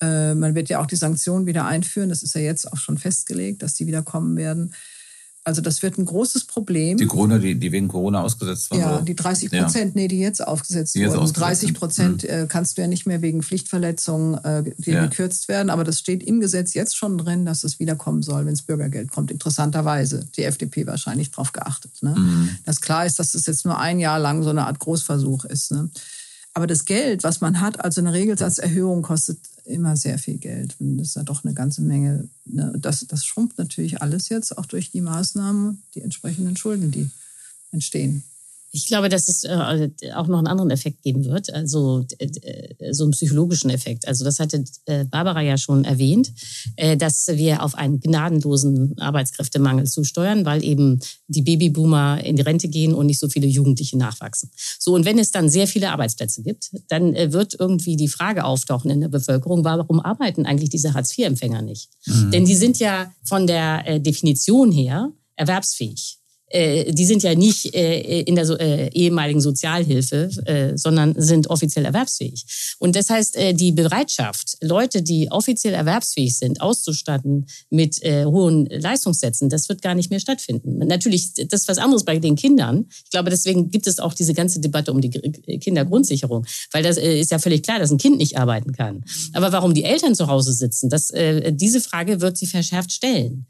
[0.00, 2.08] Äh, man wird ja auch die Sanktionen wieder einführen.
[2.08, 4.74] Das ist ja jetzt auch schon festgelegt, dass die wieder kommen werden.
[5.44, 6.96] Also das wird ein großes Problem.
[6.98, 8.78] Die Corona, die, die wegen Corona ausgesetzt waren?
[8.78, 10.00] Ja, die 30 Prozent, ja.
[10.00, 11.32] nee, die jetzt aufgesetzt die jetzt wurden.
[11.32, 12.46] 30 Prozent mhm.
[12.46, 15.06] kannst du ja nicht mehr wegen Pflichtverletzungen äh, ja.
[15.06, 15.70] gekürzt werden.
[15.70, 19.10] Aber das steht im Gesetz jetzt schon drin, dass es wiederkommen soll, wenn es Bürgergeld
[19.10, 19.32] kommt.
[19.32, 20.28] Interessanterweise.
[20.36, 21.90] Die FDP wahrscheinlich darauf geachtet.
[22.02, 22.14] Ne?
[22.16, 22.50] Mhm.
[22.64, 25.72] Dass klar ist, dass das jetzt nur ein Jahr lang so eine Art Großversuch ist.
[25.72, 25.90] Ne?
[26.54, 30.76] Aber das Geld, was man hat, also eine Regelsatzerhöhung kostet immer sehr viel Geld.
[30.78, 32.28] Und das ist ja doch eine ganze Menge.
[32.44, 32.72] Ne?
[32.78, 37.10] Das, das schrumpft natürlich alles jetzt, auch durch die Maßnahmen, die entsprechenden Schulden, die
[37.70, 38.24] entstehen.
[38.74, 43.04] Ich glaube, dass es äh, auch noch einen anderen Effekt geben wird, also äh, so
[43.04, 44.08] einen psychologischen Effekt.
[44.08, 46.32] Also das hatte äh, Barbara ja schon erwähnt,
[46.96, 52.94] dass wir auf einen gnadenlosen Arbeitskräftemangel zusteuern, weil eben die Babyboomer in die Rente gehen
[52.94, 54.50] und nicht so viele Jugendliche nachwachsen.
[54.78, 58.90] So, und wenn es dann sehr viele Arbeitsplätze gibt, dann wird irgendwie die Frage auftauchen
[58.90, 61.90] in der Bevölkerung, warum arbeiten eigentlich diese Hartz-IV-Empfänger nicht?
[62.06, 62.30] Mhm.
[62.30, 66.21] Denn die sind ja von der Definition her erwerbsfähig.
[66.52, 71.84] Äh, die sind ja nicht äh, in der äh, ehemaligen Sozialhilfe, äh, sondern sind offiziell
[71.84, 72.44] erwerbsfähig.
[72.78, 78.66] Und das heißt, äh, die Bereitschaft, Leute, die offiziell erwerbsfähig sind, auszustatten mit äh, hohen
[78.66, 80.78] Leistungssätzen, das wird gar nicht mehr stattfinden.
[80.86, 82.86] Natürlich, das ist was anderes bei den Kindern.
[83.04, 87.30] Ich glaube, deswegen gibt es auch diese ganze Debatte um die Kindergrundsicherung, weil das ist
[87.30, 89.04] ja völlig klar, dass ein Kind nicht arbeiten kann.
[89.32, 91.12] Aber warum die Eltern zu Hause sitzen, das,
[91.50, 93.46] diese Frage wird sie verschärft stellen.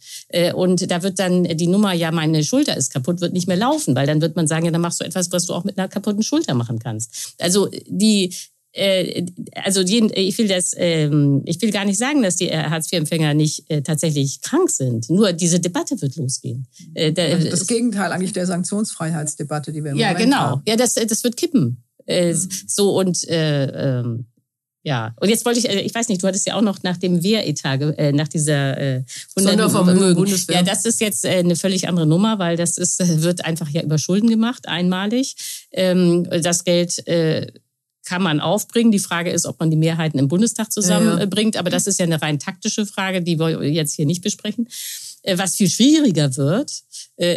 [0.54, 3.94] und da wird dann die Nummer, ja, meine Schulter ist kaputt, wird nicht mehr laufen,
[3.94, 5.88] weil dann wird man sagen, ja, dann machst du etwas, was du auch mit einer
[5.88, 7.34] kaputten Schulter machen kannst.
[7.38, 8.34] Also die
[8.72, 13.34] äh, also ich will das, ähm, ich will gar nicht sagen, dass die äh, Hartz-IV-Empfänger
[13.34, 15.10] nicht äh, tatsächlich krank sind.
[15.10, 16.66] Nur diese Debatte wird losgehen.
[16.96, 20.36] Also das Gegenteil eigentlich der Sanktionsfreiheitsdebatte, die wir im ja, Moment genau.
[20.36, 20.62] haben.
[20.66, 20.76] Ja, genau.
[20.76, 21.82] Ja, das, das wird kippen.
[22.08, 22.48] Mhm.
[22.66, 24.26] So und äh, ähm,
[24.84, 26.96] ja, und jetzt wollte ich, äh, ich weiß nicht, du hattest ja auch noch nach
[26.96, 29.04] dem Wehretat, äh, nach dieser äh,
[29.36, 30.56] Sondervermögen Bundeswehr.
[30.56, 33.82] Ja, das ist jetzt äh, eine völlig andere Nummer, weil das ist, wird einfach ja
[33.82, 35.36] über Schulden gemacht, einmalig.
[35.70, 37.52] Ähm, das Geld äh,
[38.04, 38.90] kann man aufbringen.
[38.90, 41.54] Die Frage ist, ob man die Mehrheiten im Bundestag zusammenbringt.
[41.54, 41.60] Ja, ja.
[41.60, 44.68] Aber das ist ja eine rein taktische Frage, die wir jetzt hier nicht besprechen.
[45.22, 46.91] Äh, was viel schwieriger wird, äh,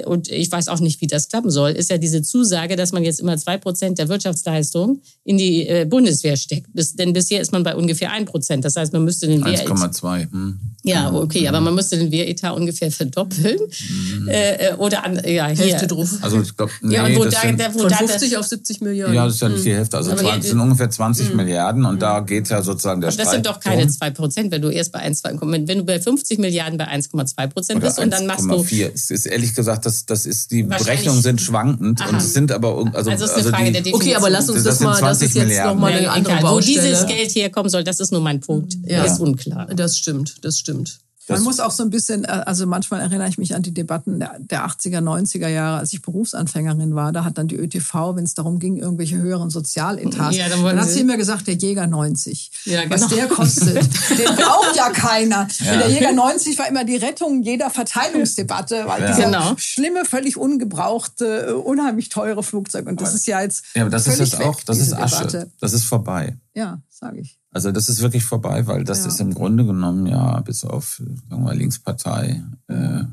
[0.06, 3.04] und ich weiß auch nicht, wie das klappen soll, ist ja diese Zusage, dass man
[3.04, 6.68] jetzt immer zwei Prozent der Wirtschaftsleistung in die äh, Bundeswehr steckt.
[6.74, 8.64] denn bisher ist man bei ungefähr ein Prozent.
[8.64, 9.68] Das heißt, man müsste den Wehretat...
[9.68, 10.32] 1,2.
[10.32, 10.60] Hm.
[10.84, 13.58] Ja, okay, aber man müsste den Wehretat ungefähr verdoppeln.
[13.90, 14.30] Mhm.
[14.78, 15.66] oder an, ja, hier.
[15.66, 16.10] Hälfte drauf.
[16.22, 18.46] Also ich glaube, nee, ja, und wo da, sind, da, wo von 50 da, auf
[18.46, 19.16] 70 Milliarden.
[19.16, 19.98] Ja, das ist ja nicht die Hälfte.
[19.98, 21.38] Also es sind ungefähr 20 mhm.
[21.38, 24.62] Milliarden und da geht ja sozusagen der aber Das sind doch keine zwei Prozent, wenn
[24.62, 28.12] du erst bei 1, 2, wenn du bei 50 Milliarden bei 1,2 Prozent bist und
[28.12, 28.64] dann machst du.
[28.64, 28.92] 4.
[28.94, 32.10] Es ist ehrlich gesagt, das, das ist, die Berechnungen sind schwankend Aha.
[32.10, 34.02] und es sind aber, also, also, ist eine also Frage die, der Definition.
[34.02, 36.78] Okay, aber lass uns das, das mal, das ist jetzt nochmal eine andere Baustelle.
[36.78, 38.76] Wo dieses Geld herkommen soll, das ist nur mein Punkt.
[38.86, 39.04] Ja.
[39.04, 39.68] Ist unklar.
[39.68, 41.00] Das stimmt, das stimmt.
[41.28, 44.20] Man muss auch so ein bisschen, äh, also manchmal erinnere ich mich an die Debatten
[44.20, 47.12] der, 80er, 90er Jahre, als ich Berufsanfängerin war.
[47.12, 50.80] Da hat dann die ÖTV, wenn es darum ging, irgendwelche höheren Sozialetats, ja, dann, dann
[50.80, 52.52] hat sie immer gesagt, der Jäger 90.
[52.66, 52.96] Ja, genau.
[52.96, 53.76] Was der kostet,
[54.18, 55.48] den braucht ja keiner.
[55.60, 55.78] Ja.
[55.78, 59.08] Der Jäger 90 war immer die Rettung jeder Verteilungsdebatte, weil ja.
[59.08, 59.54] dieser genau.
[59.58, 62.88] schlimme, völlig ungebrauchte, unheimlich teure Flugzeug.
[62.88, 63.66] Und das ist ja jetzt.
[63.76, 65.26] Ja, aber das ist jetzt auch, das ist Asche.
[65.28, 65.52] Debatte.
[65.60, 66.38] Das ist vorbei.
[66.54, 67.38] Ja, sage ich.
[67.52, 69.08] Also das ist wirklich vorbei, weil das ja.
[69.08, 73.04] ist im Grunde genommen ja bis auf sagen wir, Linkspartei, äh,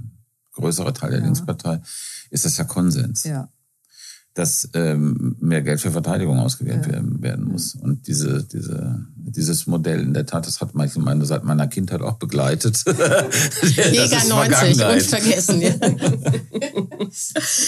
[0.53, 1.25] größere Teil der ja.
[1.25, 1.81] Linkspartei,
[2.31, 3.25] ist das ja Konsens.
[3.25, 3.49] Ja.
[4.35, 6.93] Dass ähm, mehr Geld für Verteidigung ausgewählt ja.
[6.93, 7.75] werden, werden muss.
[7.75, 12.01] Und diese, diese, dieses Modell, in der Tat, das hat mich meine, seit meiner Kindheit
[12.01, 12.83] auch begleitet.
[13.63, 15.61] Jäger 90, unvergessen.
[15.61, 15.75] Ja.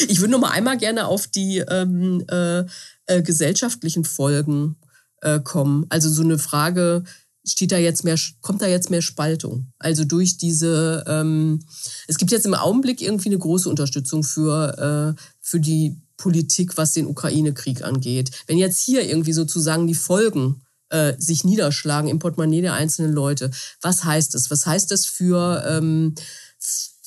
[0.08, 2.64] ich würde noch mal einmal gerne auf die ähm, äh,
[3.06, 4.76] äh, gesellschaftlichen Folgen
[5.24, 5.86] äh, kommen.
[5.88, 7.04] Also so eine Frage,
[7.46, 9.72] steht da jetzt mehr, kommt da jetzt mehr Spaltung.
[9.78, 11.60] Also durch diese, ähm,
[12.06, 16.92] es gibt jetzt im Augenblick irgendwie eine große Unterstützung für, äh, für die Politik, was
[16.92, 18.30] den Ukraine-Krieg angeht.
[18.46, 23.50] Wenn jetzt hier irgendwie sozusagen die Folgen äh, sich niederschlagen im Portemonnaie der einzelnen Leute,
[23.82, 24.50] was heißt das?
[24.50, 26.14] Was heißt das für ähm,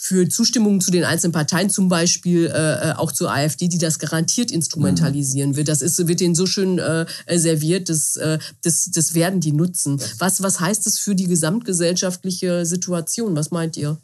[0.08, 4.00] für Zustimmung zu den einzelnen Parteien, zum Beispiel äh, äh auch zur AfD, die das
[4.00, 5.68] garantiert instrumentalisieren wird.
[5.68, 7.06] Das ist, wird denen so schön äh,
[7.36, 10.00] serviert, das, äh, das, das werden die nutzen.
[10.20, 13.36] Was, was heißt das für die gesamtgesellschaftliche Situation?
[13.36, 13.98] Was meint ihr?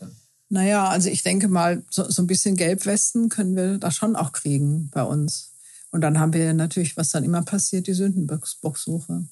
[0.50, 4.34] Naja, also ich denke mal, so, so ein bisschen Gelbwesten können wir da schon auch
[4.34, 5.54] kriegen bei uns.
[5.92, 9.24] Und dann haben wir natürlich, was dann immer passiert, die Sündenbocksuche.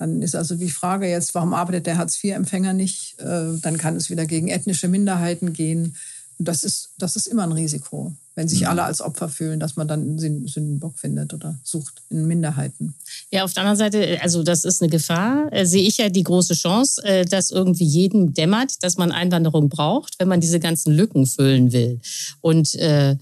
[0.00, 3.20] Dann ist also die Frage jetzt, warum arbeitet der Hartz-IV-Empfänger nicht?
[3.20, 5.94] Äh, dann kann es wieder gegen ethnische Minderheiten gehen.
[6.38, 8.68] Das ist, das ist immer ein Risiko, wenn sich mhm.
[8.68, 12.94] alle als Opfer fühlen, dass man dann einen Sündenbock findet oder sucht in Minderheiten.
[13.30, 16.22] Ja, auf der anderen Seite, also das ist eine Gefahr, äh, sehe ich ja die
[16.22, 20.94] große Chance, äh, dass irgendwie jedem dämmert, dass man Einwanderung braucht, wenn man diese ganzen
[20.94, 22.00] Lücken füllen will.
[22.40, 23.16] Und äh, äh,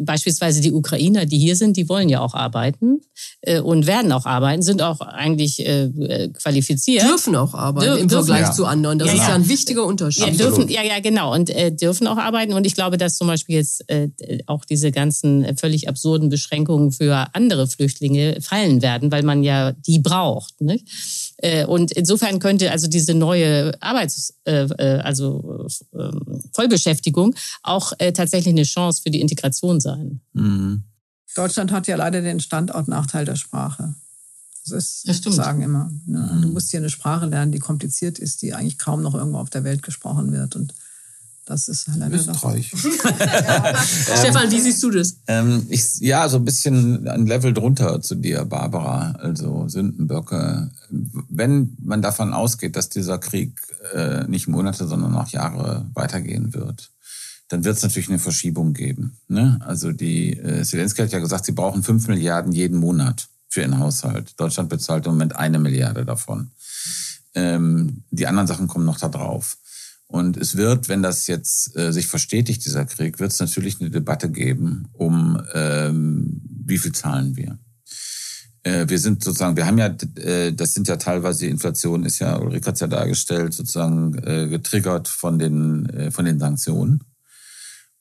[0.00, 3.00] beispielsweise die Ukrainer, die hier sind, die wollen ja auch arbeiten
[3.42, 7.04] äh, und werden auch arbeiten, sind auch eigentlich äh, qualifiziert.
[7.04, 8.52] Dürfen auch arbeiten Dür im dürfen, Vergleich ja.
[8.52, 8.98] zu anderen.
[8.98, 10.26] Das ja, ist ja ein wichtiger Unterschied.
[10.26, 11.34] Ja, dürfen, ja, ja, genau.
[11.34, 12.54] Und äh, dürfen auch arbeiten.
[12.54, 14.08] Und ich glaube, dass zum Beispiel jetzt äh,
[14.46, 19.98] auch diese ganzen völlig absurden Beschränkungen für andere Flüchtlinge fallen werden, weil man ja die
[19.98, 20.60] braucht.
[20.60, 20.86] Nicht?
[21.38, 28.52] Äh, und insofern könnte also diese neue Arbeits-, äh, äh, also ähm, Vollbeschäftigung auch tatsächlich
[28.52, 29.49] eine Chance für die Integration
[29.80, 30.20] sein.
[30.32, 30.84] Mhm.
[31.34, 33.94] Deutschland hat ja leider den Standortnachteil der Sprache.
[34.64, 35.36] Das ist, das stimmt.
[35.36, 35.90] sagen immer.
[36.06, 36.38] Ne?
[36.42, 39.50] Du musst hier eine Sprache lernen, die kompliziert ist, die eigentlich kaum noch irgendwo auf
[39.50, 40.54] der Welt gesprochen wird.
[40.54, 40.74] Und
[41.46, 42.70] das ist leider Österreich.
[42.74, 45.16] Stefan, wie siehst du das?
[45.26, 49.12] Ähm, ich, ja, so ein bisschen ein Level drunter zu dir, Barbara.
[49.12, 50.70] Also Sündenböcke.
[50.90, 53.60] Wenn man davon ausgeht, dass dieser Krieg
[53.94, 56.90] äh, nicht Monate, sondern auch Jahre weitergehen wird,
[57.50, 59.18] dann wird es natürlich eine Verschiebung geben.
[59.26, 59.58] Ne?
[59.60, 63.78] Also die äh, Zelensky hat ja gesagt, sie brauchen fünf Milliarden jeden Monat für ihren
[63.80, 64.38] Haushalt.
[64.38, 66.52] Deutschland bezahlt im Moment eine Milliarde davon.
[67.34, 69.58] Ähm, die anderen Sachen kommen noch da drauf.
[70.06, 73.90] Und es wird, wenn das jetzt äh, sich verstetigt, dieser Krieg, wird es natürlich eine
[73.90, 77.58] Debatte geben, um ähm, wie viel zahlen wir.
[78.62, 82.20] Äh, wir sind sozusagen, wir haben ja, äh, das sind ja teilweise, die Inflation ist
[82.20, 87.02] ja, Ulrike hat ja dargestellt, sozusagen äh, getriggert von den, äh, von den Sanktionen.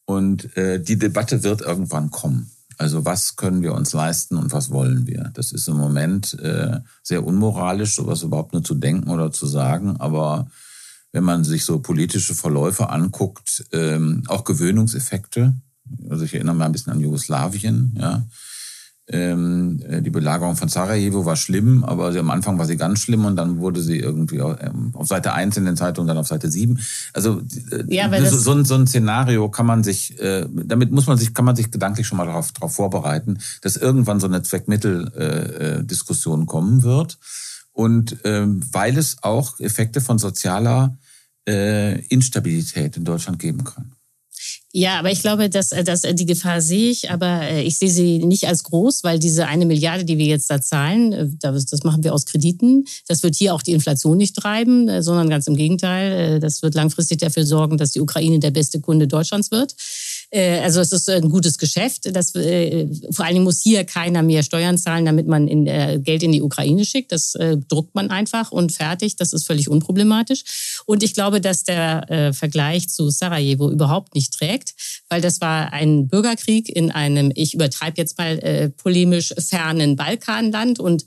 [0.09, 2.49] Und äh, die Debatte wird irgendwann kommen.
[2.79, 5.29] Also was können wir uns leisten und was wollen wir?
[5.35, 9.97] Das ist im Moment äh, sehr unmoralisch, sowas überhaupt nur zu denken oder zu sagen,
[9.97, 10.47] aber
[11.11, 15.53] wenn man sich so politische Verläufe anguckt, ähm, auch Gewöhnungseffekte.
[16.09, 18.25] Also ich erinnere mal ein bisschen an Jugoslawien, ja.
[19.11, 22.99] Ähm, äh, die Belagerung von Sarajevo war schlimm, aber sie, am Anfang war sie ganz
[22.99, 26.27] schlimm und dann wurde sie irgendwie ähm, auf Seite 1 in den Zeitungen, dann auf
[26.27, 26.79] Seite 7.
[27.13, 27.41] Also
[27.71, 31.17] äh, ja, so, so, ein, so ein Szenario kann man sich, äh, damit muss man
[31.17, 36.43] sich, kann man sich gedanklich schon mal darauf, darauf vorbereiten, dass irgendwann so eine Zweckmitteldiskussion
[36.43, 37.17] äh, kommen wird.
[37.71, 40.97] Und ähm, weil es auch Effekte von sozialer
[41.47, 43.93] äh, Instabilität in Deutschland geben kann.
[44.71, 47.79] Ja, aber ich glaube, dass, äh, dass äh, die Gefahr sehe ich, aber äh, ich
[47.79, 51.83] sehe sie nicht als groß, weil diese eine Milliarde, die wir jetzt da zahlen, das
[51.83, 52.85] machen wir aus Krediten.
[53.07, 56.39] Das wird hier auch die Inflation nicht treiben, sondern ganz im Gegenteil.
[56.39, 59.75] Das wird langfristig dafür sorgen, dass die Ukraine der beste Kunde Deutschlands wird.
[60.31, 62.15] Äh, also es ist ein gutes Geschäft.
[62.15, 65.99] Das, äh, vor allen Dingen muss hier keiner mehr Steuern zahlen, damit man in, äh,
[66.01, 67.11] Geld in die Ukraine schickt.
[67.11, 67.33] Das
[67.67, 69.15] druckt man einfach und fertig.
[69.15, 70.81] Das ist völlig unproblematisch.
[70.85, 74.73] Und ich glaube, dass der Vergleich zu Sarajevo überhaupt nicht trägt,
[75.09, 80.79] weil das war ein Bürgerkrieg in einem, ich übertreibe jetzt mal polemisch, fernen Balkanland.
[80.79, 81.05] Und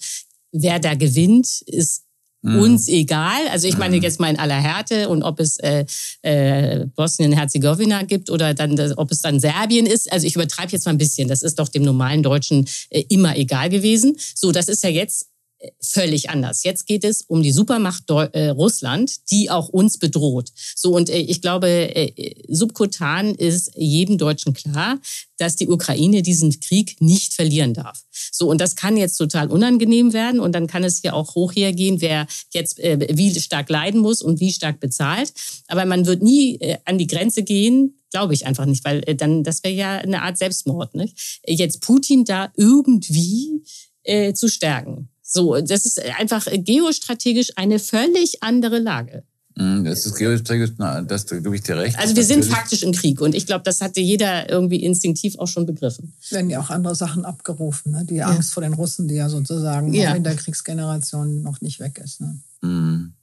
[0.53, 2.05] wer da gewinnt, ist
[2.43, 2.59] Mhm.
[2.59, 3.49] uns egal.
[3.51, 4.03] Also ich meine mhm.
[4.03, 5.85] jetzt mal in aller Härte und ob es äh,
[6.23, 10.13] äh, Bosnien-Herzegowina gibt oder dann, ob es dann Serbien ist.
[10.13, 11.29] Also ich übertreibe jetzt mal ein bisschen.
[11.29, 14.17] Das ist doch dem normalen Deutschen äh, immer egal gewesen.
[14.35, 15.32] So, das ist ja jetzt
[15.81, 16.65] völlig anders.
[16.65, 20.51] Jetzt geht es um die Supermacht äh, Russland, die auch uns bedroht.
[20.75, 24.99] So und äh, ich glaube, äh, subkutan ist jedem Deutschen klar,
[25.39, 28.03] dass die Ukraine diesen Krieg nicht verlieren darf.
[28.31, 31.53] So und das kann jetzt total unangenehm werden und dann kann es hier auch hoch
[31.53, 35.33] hergehen, wer jetzt wie stark leiden muss und wie stark bezahlt.
[35.67, 39.65] Aber man wird nie an die Grenze gehen, glaube ich einfach nicht, weil dann das
[39.65, 40.95] wäre ja eine Art Selbstmord.
[40.95, 41.41] Nicht?
[41.47, 43.65] Jetzt Putin da irgendwie
[44.05, 45.09] äh, zu stärken.
[45.33, 49.25] So, das ist einfach geostrategisch eine völlig andere Lage.
[49.57, 51.99] Mhm, das ist geostrategisch, das gebe ich dir recht.
[51.99, 55.49] Also wir sind faktisch im Krieg und ich glaube, das hatte jeder irgendwie instinktiv auch
[55.49, 56.13] schon begriffen.
[56.23, 58.05] Es werden ja auch andere Sachen abgerufen, ne?
[58.05, 58.27] die ja.
[58.27, 60.15] Angst vor den Russen, die ja sozusagen ja.
[60.15, 62.21] in der Kriegsgeneration noch nicht weg ist.
[62.21, 62.39] Ne?
[62.61, 63.15] Mhm.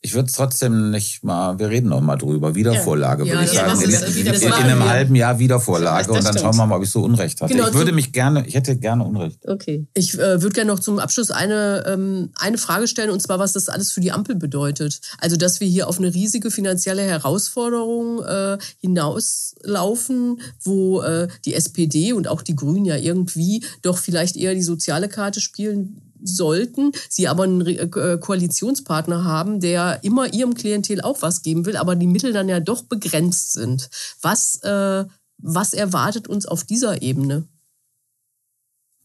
[0.00, 3.58] Ich würde es trotzdem nicht mal, wir reden noch mal drüber, Wiedervorlage, Ja, würde ich
[3.58, 3.80] das sagen.
[3.82, 6.40] In, in, in, machen einem halben Jahr Wiedervorlage und dann stimmt.
[6.40, 7.52] schauen wir mal, ob ich so Unrecht hatte.
[7.52, 9.40] Genau, ich würde mich gerne, ich hätte gerne Unrecht.
[9.48, 9.86] Okay.
[9.94, 13.52] Ich äh, würde gerne noch zum Abschluss eine, ähm, eine Frage stellen, und zwar, was
[13.52, 15.00] das alles für die Ampel bedeutet.
[15.18, 22.12] Also, dass wir hier auf eine riesige finanzielle Herausforderung äh, hinauslaufen, wo äh, die SPD
[22.12, 27.28] und auch die Grünen ja irgendwie doch vielleicht eher die soziale Karte spielen sollten, sie
[27.28, 31.96] aber einen Re- äh, Koalitionspartner haben, der immer ihrem Klientel auch was geben will, aber
[31.96, 33.88] die Mittel dann ja doch begrenzt sind.
[34.22, 35.04] Was, äh,
[35.38, 37.46] was erwartet uns auf dieser Ebene?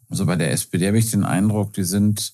[0.10, 2.34] Also bei der SPD habe ich den Eindruck, die sind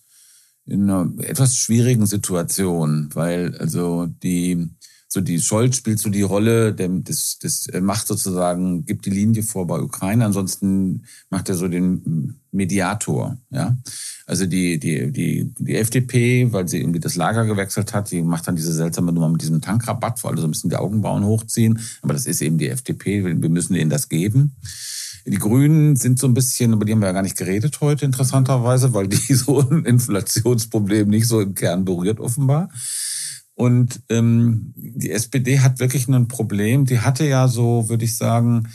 [0.65, 4.69] in einer etwas schwierigen Situation, weil also die
[5.11, 9.41] so die Scholz spielt so die Rolle, der, das, das macht sozusagen, gibt die Linie
[9.41, 13.75] vor bei Ukraine, ansonsten macht er so den Mediator, ja.
[14.27, 18.47] Also die, die, die, die FDP, weil sie irgendwie das Lager gewechselt hat, die macht
[18.47, 21.79] dann diese seltsame Nummer mit diesem Tankrabatt, wo alle so ein bisschen die Augenbrauen hochziehen.
[22.03, 24.55] Aber das ist eben die FDP, wir müssen ihnen das geben.
[25.25, 28.05] Die Grünen sind so ein bisschen, über die haben wir ja gar nicht geredet heute,
[28.05, 32.69] interessanterweise, weil die so ein Inflationsproblem nicht so im Kern berührt, offenbar.
[33.59, 36.85] Und ähm, die SPD hat wirklich ein Problem.
[36.85, 38.69] Die hatte ja so, würde ich sagen,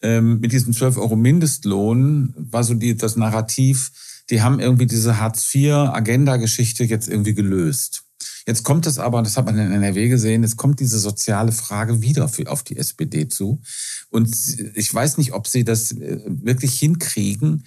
[0.00, 3.92] ähm, mit diesem 12 Euro Mindestlohn war so die, das Narrativ,
[4.30, 8.04] die haben irgendwie diese Hartz-IV-Agenda-Geschichte jetzt irgendwie gelöst.
[8.46, 12.00] Jetzt kommt es aber, das hat man in NRW gesehen, jetzt kommt diese soziale Frage
[12.00, 13.60] wieder auf die SPD zu.
[14.08, 14.34] Und
[14.74, 17.64] ich weiß nicht, ob sie das äh, wirklich hinkriegen,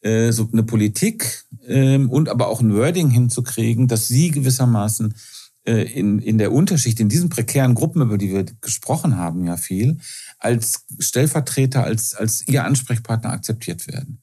[0.00, 5.14] äh, so eine Politik ähm, und aber auch ein Wording hinzukriegen, dass sie gewissermaßen
[5.72, 9.98] in, in der Unterschicht, in diesen prekären Gruppen, über die wir gesprochen haben, ja viel,
[10.38, 14.20] als Stellvertreter, als, als ihr Ansprechpartner akzeptiert werden.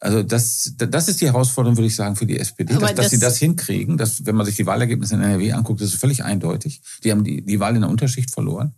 [0.00, 3.10] Also das, das ist die Herausforderung, würde ich sagen, für die SPD, dass, dass das-
[3.10, 3.96] sie das hinkriegen.
[3.98, 6.80] Dass, wenn man sich die Wahlergebnisse in NRW anguckt, ist es völlig eindeutig.
[7.02, 8.74] Die haben die, die Wahl in der Unterschicht verloren.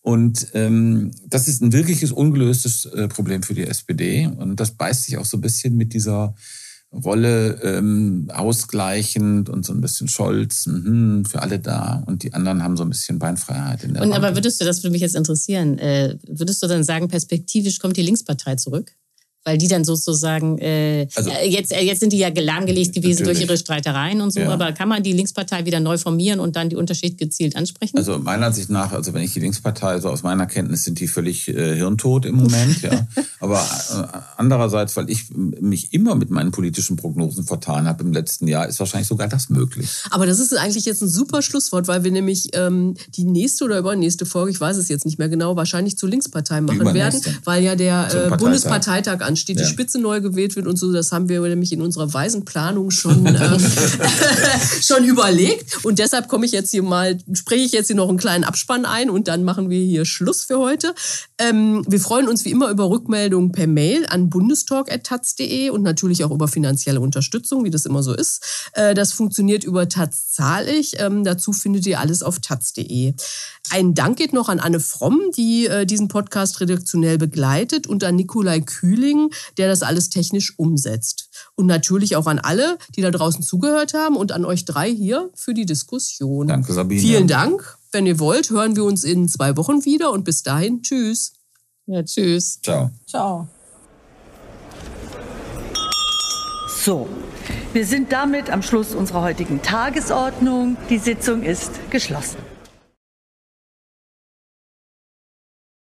[0.00, 4.26] Und ähm, das ist ein wirkliches ungelöstes äh, Problem für die SPD.
[4.26, 6.34] Und das beißt sich auch so ein bisschen mit dieser
[6.92, 12.02] Rolle ähm, ausgleichend und so ein bisschen Scholz, mhm, für alle da.
[12.06, 14.82] Und die anderen haben so ein bisschen Beinfreiheit in der Und aber würdest du, das
[14.82, 18.94] würde mich jetzt interessieren, äh, würdest du dann sagen, perspektivisch kommt die Linkspartei zurück?
[19.44, 23.20] Weil die dann sozusagen, äh, Also- äh, jetzt, äh, jetzt sind die ja lahmgelegt gewesen
[23.22, 23.38] Natürlich.
[23.38, 24.50] durch ihre Streitereien und so, Ja.
[24.50, 27.96] aber kann man die Linkspartei wieder neu formieren und dann die Unterschied gezielt ansprechen?
[27.96, 31.08] Also meiner Ansicht nach, also wenn ich die Linkspartei, so aus meiner Kenntnis sind die
[31.08, 33.06] völlig äh, hirntot im Moment, ja.
[33.40, 38.48] Aber äh, andererseits, weil ich mich immer mit meinen politischen Prognosen vertan habe im letzten
[38.48, 39.88] Jahr, ist wahrscheinlich sogar das möglich.
[40.10, 43.78] Aber das ist eigentlich jetzt ein super Schlusswort, weil wir nämlich ähm, die nächste oder
[43.78, 47.62] übernächste Folge, ich weiß es jetzt nicht mehr genau, wahrscheinlich zur Linkspartei machen werden, weil
[47.62, 48.38] ja der äh, Parteitag.
[48.38, 49.64] Bundesparteitag ansteht, Ja.
[49.64, 50.92] die Spitze neu gewählt wird und so.
[50.92, 53.58] Das haben wir nämlich in unserer weisen Planung schon, äh,
[54.82, 55.84] schon überlegt.
[55.84, 58.84] Und deshalb komme ich jetzt hier mal, spreche ich jetzt hier noch einen kleinen Abspann
[58.84, 60.94] ein und dann machen wir hier Schluss für heute.
[61.38, 66.30] Ähm, wir freuen uns wie immer über Rückmeldungen per Mail an bundestalk.taz.de und natürlich auch
[66.30, 68.70] über finanzielle Unterstützung, wie das immer so ist.
[68.72, 70.94] Äh, das funktioniert über Taz zahlig.
[70.98, 73.14] Ähm, dazu findet ihr alles auf taz.de.
[73.70, 78.16] Ein Dank geht noch an Anne Fromm, die äh, diesen Podcast redaktionell begleitet und an
[78.16, 79.17] Nikolai Kühling,
[79.56, 81.28] der das alles technisch umsetzt.
[81.54, 85.30] Und natürlich auch an alle, die da draußen zugehört haben und an euch drei hier
[85.34, 86.46] für die Diskussion.
[86.48, 87.00] Danke, Sabine.
[87.00, 87.76] Vielen Dank.
[87.92, 91.32] Wenn ihr wollt, hören wir uns in zwei Wochen wieder und bis dahin, tschüss.
[91.86, 92.60] ja, tschüss.
[92.62, 92.90] Ciao.
[93.06, 93.48] Ciao.
[96.84, 97.08] So,
[97.72, 100.76] wir sind damit am Schluss unserer heutigen Tagesordnung.
[100.90, 102.38] Die Sitzung ist geschlossen.